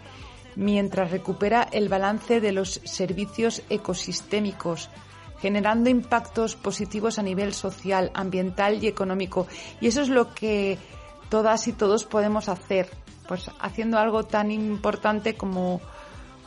mientras 0.56 1.12
recupera 1.12 1.68
el 1.72 1.90
balance 1.90 2.42
de 2.42 2.52
los 2.52 2.82
servicios 2.84 3.62
ecosistémicos, 3.70 4.90
generando 5.40 5.90
impactos 5.90 6.56
positivos 6.56 7.20
a 7.20 7.24
nivel 7.24 7.54
social, 7.54 8.12
ambiental 8.14 8.84
y 8.84 8.88
económico. 8.88 9.48
Y 9.80 9.88
eso 9.88 10.02
es 10.02 10.10
lo 10.10 10.34
que 10.34 10.78
todas 11.30 11.68
y 11.68 11.74
todos 11.74 12.04
podemos 12.04 12.50
hacer, 12.50 12.90
pues 13.28 13.50
haciendo 13.60 14.00
algo 14.00 14.24
tan 14.24 14.52
importante 14.52 15.36
como 15.36 15.80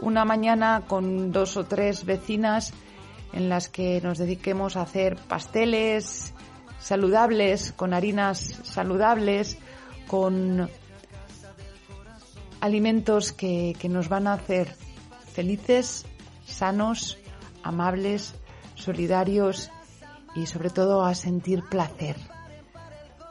una 0.00 0.24
mañana 0.24 0.82
con 0.86 1.32
dos 1.32 1.56
o 1.56 1.64
tres 1.64 2.04
vecinas 2.04 2.74
en 3.32 3.48
las 3.48 3.68
que 3.68 4.00
nos 4.00 4.18
dediquemos 4.18 4.76
a 4.76 4.82
hacer 4.82 5.16
pasteles 5.16 6.34
saludables, 6.80 7.72
con 7.72 7.94
harinas 7.94 8.60
saludables, 8.64 9.56
con 10.06 10.68
alimentos 12.60 13.32
que, 13.32 13.76
que 13.78 13.88
nos 13.88 14.08
van 14.08 14.26
a 14.26 14.34
hacer 14.34 14.74
felices, 15.32 16.04
sanos, 16.44 17.18
amables, 17.62 18.34
solidarios 18.74 19.70
y 20.34 20.46
sobre 20.46 20.70
todo 20.70 21.04
a 21.04 21.14
sentir 21.14 21.62
placer. 21.70 22.16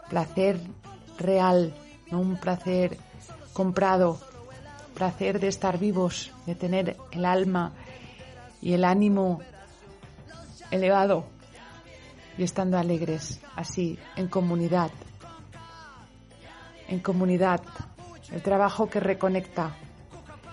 Placer 0.10 0.60
real, 1.18 1.74
no 2.10 2.20
un 2.20 2.38
placer 2.38 2.98
comprado, 3.54 4.20
placer 4.96 5.40
de 5.40 5.48
estar 5.48 5.78
vivos, 5.78 6.32
de 6.46 6.56
tener 6.56 6.98
el 7.12 7.26
alma 7.26 7.74
y 8.62 8.74
el 8.74 8.86
ánimo 8.86 9.42
elevado 10.72 11.26
y 12.38 12.44
estando 12.44 12.78
alegres, 12.78 13.42
así, 13.56 14.00
en 14.16 14.28
comunidad, 14.28 14.92
en 16.88 17.00
comunidad, 17.00 17.62
el 18.32 18.42
trabajo 18.42 18.90
que 18.90 19.00
reconecta, 19.00 19.76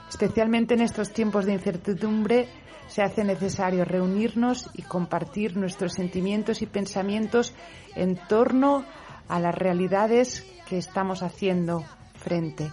especialmente 0.09 0.75
en 0.75 0.83
estos 0.83 1.12
tiempos 1.12 1.47
de 1.47 1.53
incertidumbre, 1.53 2.49
se 2.89 3.03
hace 3.03 3.23
necesario 3.23 3.85
reunirnos 3.85 4.71
y 4.75 4.83
compartir 4.83 5.57
nuestros 5.57 5.93
sentimientos 5.93 6.62
y 6.62 6.66
pensamientos 6.66 7.55
en 7.95 8.16
torno 8.29 8.85
a 9.29 9.39
las 9.39 9.55
realidades 9.55 10.45
que 10.66 10.79
estamos 10.79 11.23
haciendo 11.23 11.85
frente. 12.14 12.71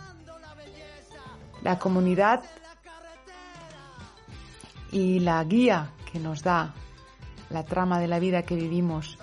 La 1.62 1.78
comunidad 1.78 2.43
y 4.91 5.20
la 5.20 5.43
guía 5.43 5.91
que 6.12 6.20
nos 6.20 6.41
da 6.43 6.74
la 7.50 7.64
trama 7.64 8.00
de 8.00 8.08
la 8.08 8.20
vida 8.20 8.43
que 8.43 8.56
vivimos. 8.56 9.18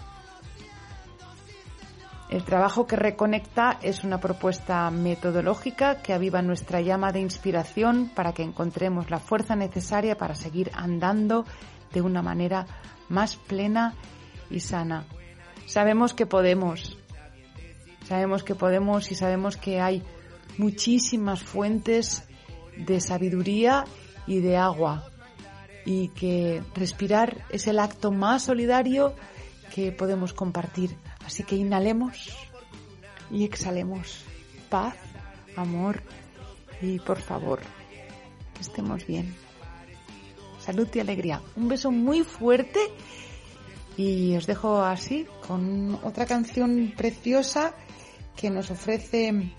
El 2.33 2.45
trabajo 2.45 2.87
que 2.87 2.97
reconecta 2.97 3.79
es 3.83 4.05
una 4.05 4.19
propuesta 4.19 4.91
metodológica 4.91 6.01
que 6.01 6.15
aviva 6.15 6.41
nuestra 6.41 6.81
llama 6.81 7.13
de 7.13 7.21
inspiración 7.21 8.11
para 8.15 8.33
que 8.33 8.43
encontremos 8.43 9.11
la 9.11 9.19
fuerza 9.19 9.55
necesaria 9.55 10.17
para 10.17 10.35
seguir 10.35 10.71
andando 10.73 11.45
de 11.93 12.01
una 12.01 12.23
manera 12.23 12.67
más 13.11 13.37
plena 13.37 13.95
y 14.49 14.61
sana. 14.61 15.05
Sabemos 15.67 16.15
que 16.15 16.25
podemos, 16.25 16.97
sabemos 18.09 18.43
que 18.43 18.55
podemos 18.55 19.13
y 19.13 19.15
sabemos 19.15 19.59
que 19.59 19.83
hay 19.83 20.03
muchísimas 20.57 21.43
fuentes 21.43 22.27
de 22.79 22.99
sabiduría 23.03 23.85
y 24.27 24.41
de 24.41 24.57
agua 24.57 25.12
y 25.85 26.09
que 26.09 26.63
respirar 26.75 27.45
es 27.51 27.67
el 27.67 27.79
acto 27.79 28.11
más 28.11 28.45
solidario 28.45 29.15
que 29.75 29.93
podemos 29.93 30.33
compartir. 30.33 30.97
Así 31.25 31.45
que 31.45 31.57
inhalemos 31.57 32.31
y 33.31 33.45
exhalemos 33.45 34.25
paz, 34.69 34.95
amor 35.57 36.03
y 36.81 36.99
por 36.99 37.21
favor, 37.21 37.61
que 38.55 38.61
estemos 38.61 39.07
bien. 39.07 39.35
Salud 40.61 40.89
y 40.95 41.01
alegría. 41.01 41.41
Un 41.57 41.69
beso 41.69 41.91
muy 41.91 42.23
fuerte 42.23 42.79
y 43.97 44.37
os 44.37 44.47
dejo 44.47 44.83
así 44.83 45.27
con 45.47 45.99
otra 46.03 46.27
canción 46.27 46.95
preciosa 46.97 47.75
que 48.37 48.51
nos 48.51 48.71
ofrece 48.71 49.53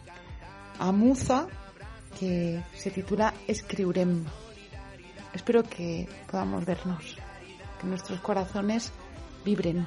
Amuza 0.79 1.47
que 2.19 2.61
se 2.75 2.91
titula 2.91 3.33
Escriurem. 3.47 4.25
Espero 5.33 5.63
que 5.63 6.07
podamos 6.29 6.65
vernos, 6.65 7.17
que 7.79 7.87
nuestros 7.87 8.19
corazones 8.21 8.91
vibren, 9.43 9.85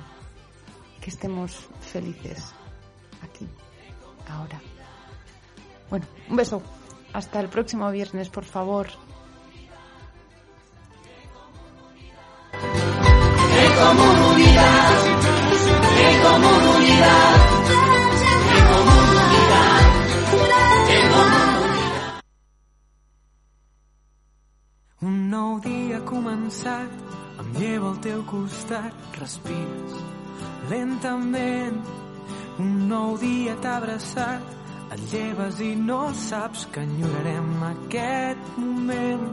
que 1.00 1.10
estemos 1.10 1.68
felices 1.80 2.52
aquí, 3.22 3.46
ahora. 4.28 4.60
Bueno, 5.88 6.06
un 6.28 6.36
beso. 6.36 6.62
Hasta 7.12 7.40
el 7.40 7.48
próximo 7.48 7.90
viernes, 7.90 8.28
por 8.28 8.44
favor. 8.44 8.88
Començat, 26.36 26.90
em 27.40 27.52
llevo 27.56 27.88
al 27.88 27.98
teu 28.04 28.22
costat, 28.28 28.94
respires 29.20 29.94
lentament. 30.68 31.78
Un 32.58 32.88
nou 32.88 33.16
dia 33.20 33.56
t'ha 33.62 33.76
abraçat, 33.80 34.52
et 34.92 35.02
lleves 35.12 35.60
i 35.60 35.74
no 35.76 36.12
saps 36.14 36.66
que 36.72 36.82
enyorarem 36.84 37.48
aquest 37.70 38.58
moment. 38.58 39.24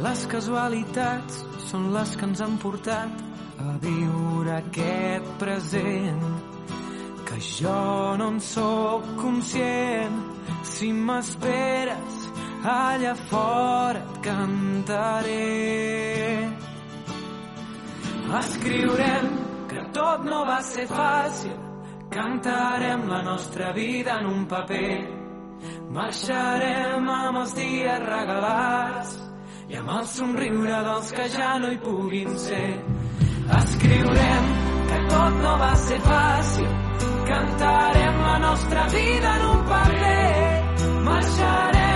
Les 0.00 0.24
casualitats 0.32 1.42
són 1.68 1.90
les 1.92 2.16
que 2.16 2.28
ens 2.30 2.40
han 2.40 2.56
portat 2.62 3.24
a 3.60 3.76
viure 3.84 4.56
aquest 4.56 5.28
present 5.42 6.24
que 7.28 7.38
jo 7.44 8.16
no 8.16 8.30
en 8.32 8.40
sóc 8.40 9.04
conscient 9.20 10.16
si 10.66 10.92
m'esperes 10.96 12.29
allà 12.64 13.14
fora 13.14 13.98
et 13.98 14.20
cantaré. 14.22 15.40
Escriurem 18.40 19.26
que 19.68 19.84
tot 19.94 20.24
no 20.24 20.44
va 20.46 20.60
ser 20.62 20.86
fàcil. 20.86 21.56
Cantarem 22.10 23.08
la 23.08 23.22
nostra 23.22 23.72
vida 23.72 24.18
en 24.20 24.26
un 24.26 24.46
paper. 24.46 24.98
Marxarem 25.94 27.08
amb 27.08 27.40
els 27.42 27.54
dies 27.54 28.00
regalats 28.06 29.18
i 29.70 29.76
amb 29.78 29.92
el 29.98 30.06
somriure 30.06 30.80
dels 30.88 31.12
que 31.16 31.28
ja 31.34 31.50
no 31.62 31.70
hi 31.70 31.78
puguin 31.84 32.38
ser. 32.38 32.70
Escriurem 33.60 34.48
que 34.90 35.02
tot 35.10 35.42
no 35.44 35.58
va 35.64 35.74
ser 35.86 36.00
fàcil. 36.06 36.72
Cantarem 37.30 38.24
la 38.26 38.38
nostra 38.46 38.88
vida 38.96 39.36
en 39.36 39.46
un 39.50 39.62
paper. 39.70 40.98
Marxarem 41.10 41.89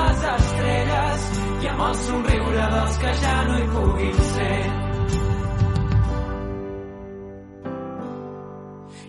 les 0.00 0.26
estrelles 0.38 1.30
i 1.62 1.70
amb 1.74 1.86
el 1.90 2.02
somriure 2.06 2.72
dels 2.74 2.98
que 3.04 3.14
ja 3.22 3.38
no 3.50 3.62
hi 3.62 3.70
puguin 3.76 4.26
ser 4.32 4.58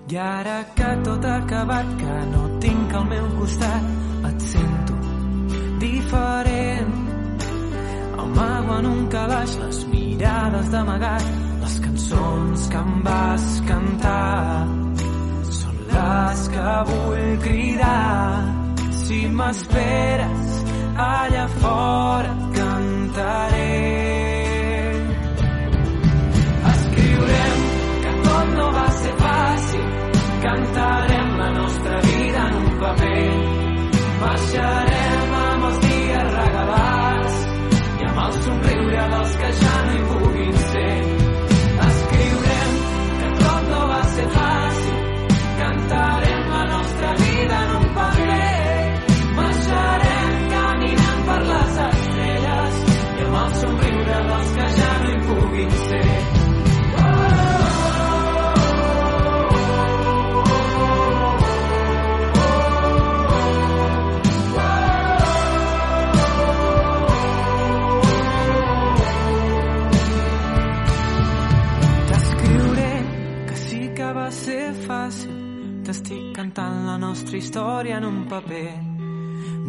I 0.09 0.15
ara 0.15 0.63
que 0.73 0.89
tot 1.03 1.25
ha 1.25 1.35
acabat, 1.37 1.87
que 1.99 2.13
no 2.31 2.43
tinc 2.63 2.93
al 2.95 3.05
meu 3.09 3.25
costat, 3.39 3.87
et 4.29 4.45
sento 4.51 4.95
diferent. 5.81 6.93
Amago 8.23 8.77
en 8.77 8.85
un 8.93 9.01
calaix 9.11 9.57
les 9.63 9.81
mirades 9.91 10.69
d'amagat, 10.71 11.27
les 11.63 11.75
cançons 11.87 12.67
que 12.71 12.83
em 12.85 13.01
vas 13.09 13.49
cantar. 13.67 14.67
Són 15.59 15.81
les 15.91 16.47
que 16.55 16.77
vull 16.91 17.33
cridar. 17.43 18.45
Si 19.03 19.25
m'esperes 19.27 20.56
allà 20.97 21.47
fora 21.47 22.29
et 22.33 22.57
cantaré. 22.57 23.73
Escriurem 26.73 27.59
que 28.03 28.11
tot 28.25 28.47
no 28.57 28.67
va 28.77 28.87
ser 29.01 29.13
fàcil, 29.21 29.85
cantarem 30.45 31.29
la 31.43 31.49
nostra 31.59 32.01
vida 32.09 32.47
en 32.49 32.55
un 32.63 32.69
paper. 32.81 33.25
Marxarem 34.25 35.35
amb 35.43 35.69
els 35.69 35.79
dies 35.85 36.29
regalats 36.39 37.41
i 38.01 38.09
amb 38.09 38.23
el 38.25 38.39
somriure 38.43 39.09
dels 39.13 39.37
que 39.43 39.51
ja 39.61 39.66
Cantant 76.57 76.87
la 76.87 76.95
nostra 76.97 77.37
història 77.37 77.97
en 77.99 78.05
un 78.07 78.15
paper. 78.25 78.69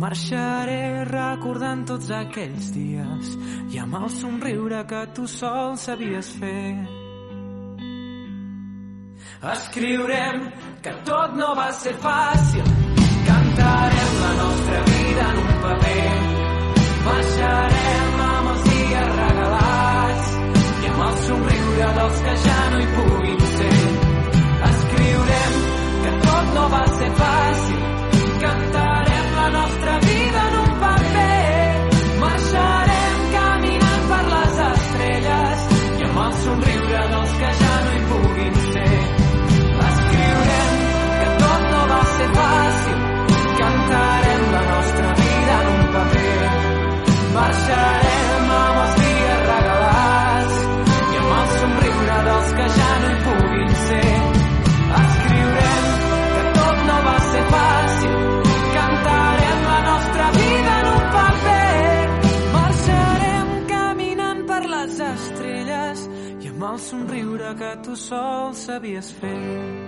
Marxaré 0.00 1.04
recordant 1.04 1.82
tots 1.90 2.08
aquells 2.16 2.70
dies 2.72 3.34
i 3.74 3.82
amb 3.82 3.98
el 3.98 4.06
somriure 4.14 4.80
que 4.88 5.02
tu 5.12 5.26
sol 5.28 5.76
sabies 5.76 6.32
fer. 6.40 6.72
Escriurem 9.52 10.48
que 10.80 10.96
tot 11.12 11.36
no 11.36 11.52
va 11.60 11.68
ser 11.82 11.92
fàcil. 12.08 12.72
Cantarem 13.28 14.18
la 14.24 14.34
nostra 14.42 14.82
vida 14.88 15.30
en 15.30 15.44
un 15.44 15.54
paper. 15.68 16.10
Marxarem 17.12 18.20
amb 18.32 18.54
els 18.56 18.68
dies 18.72 19.16
regalats 19.22 20.36
i 20.64 20.94
amb 20.96 21.08
el 21.12 21.24
somriure 21.30 21.96
dels 22.00 22.28
que 22.28 22.38
ja 22.48 22.62
no 22.72 22.86
hi 22.86 22.94
puguin 22.96 23.50
ser. 23.58 24.07
Escriurem 26.54 26.68
que 26.68 27.18
tot 27.18 27.72
no 27.72 27.77
somriure 66.88 67.54
que 67.54 67.76
tu 67.84 67.96
sol 67.96 68.54
sabies 68.54 69.12
fer. 69.20 69.87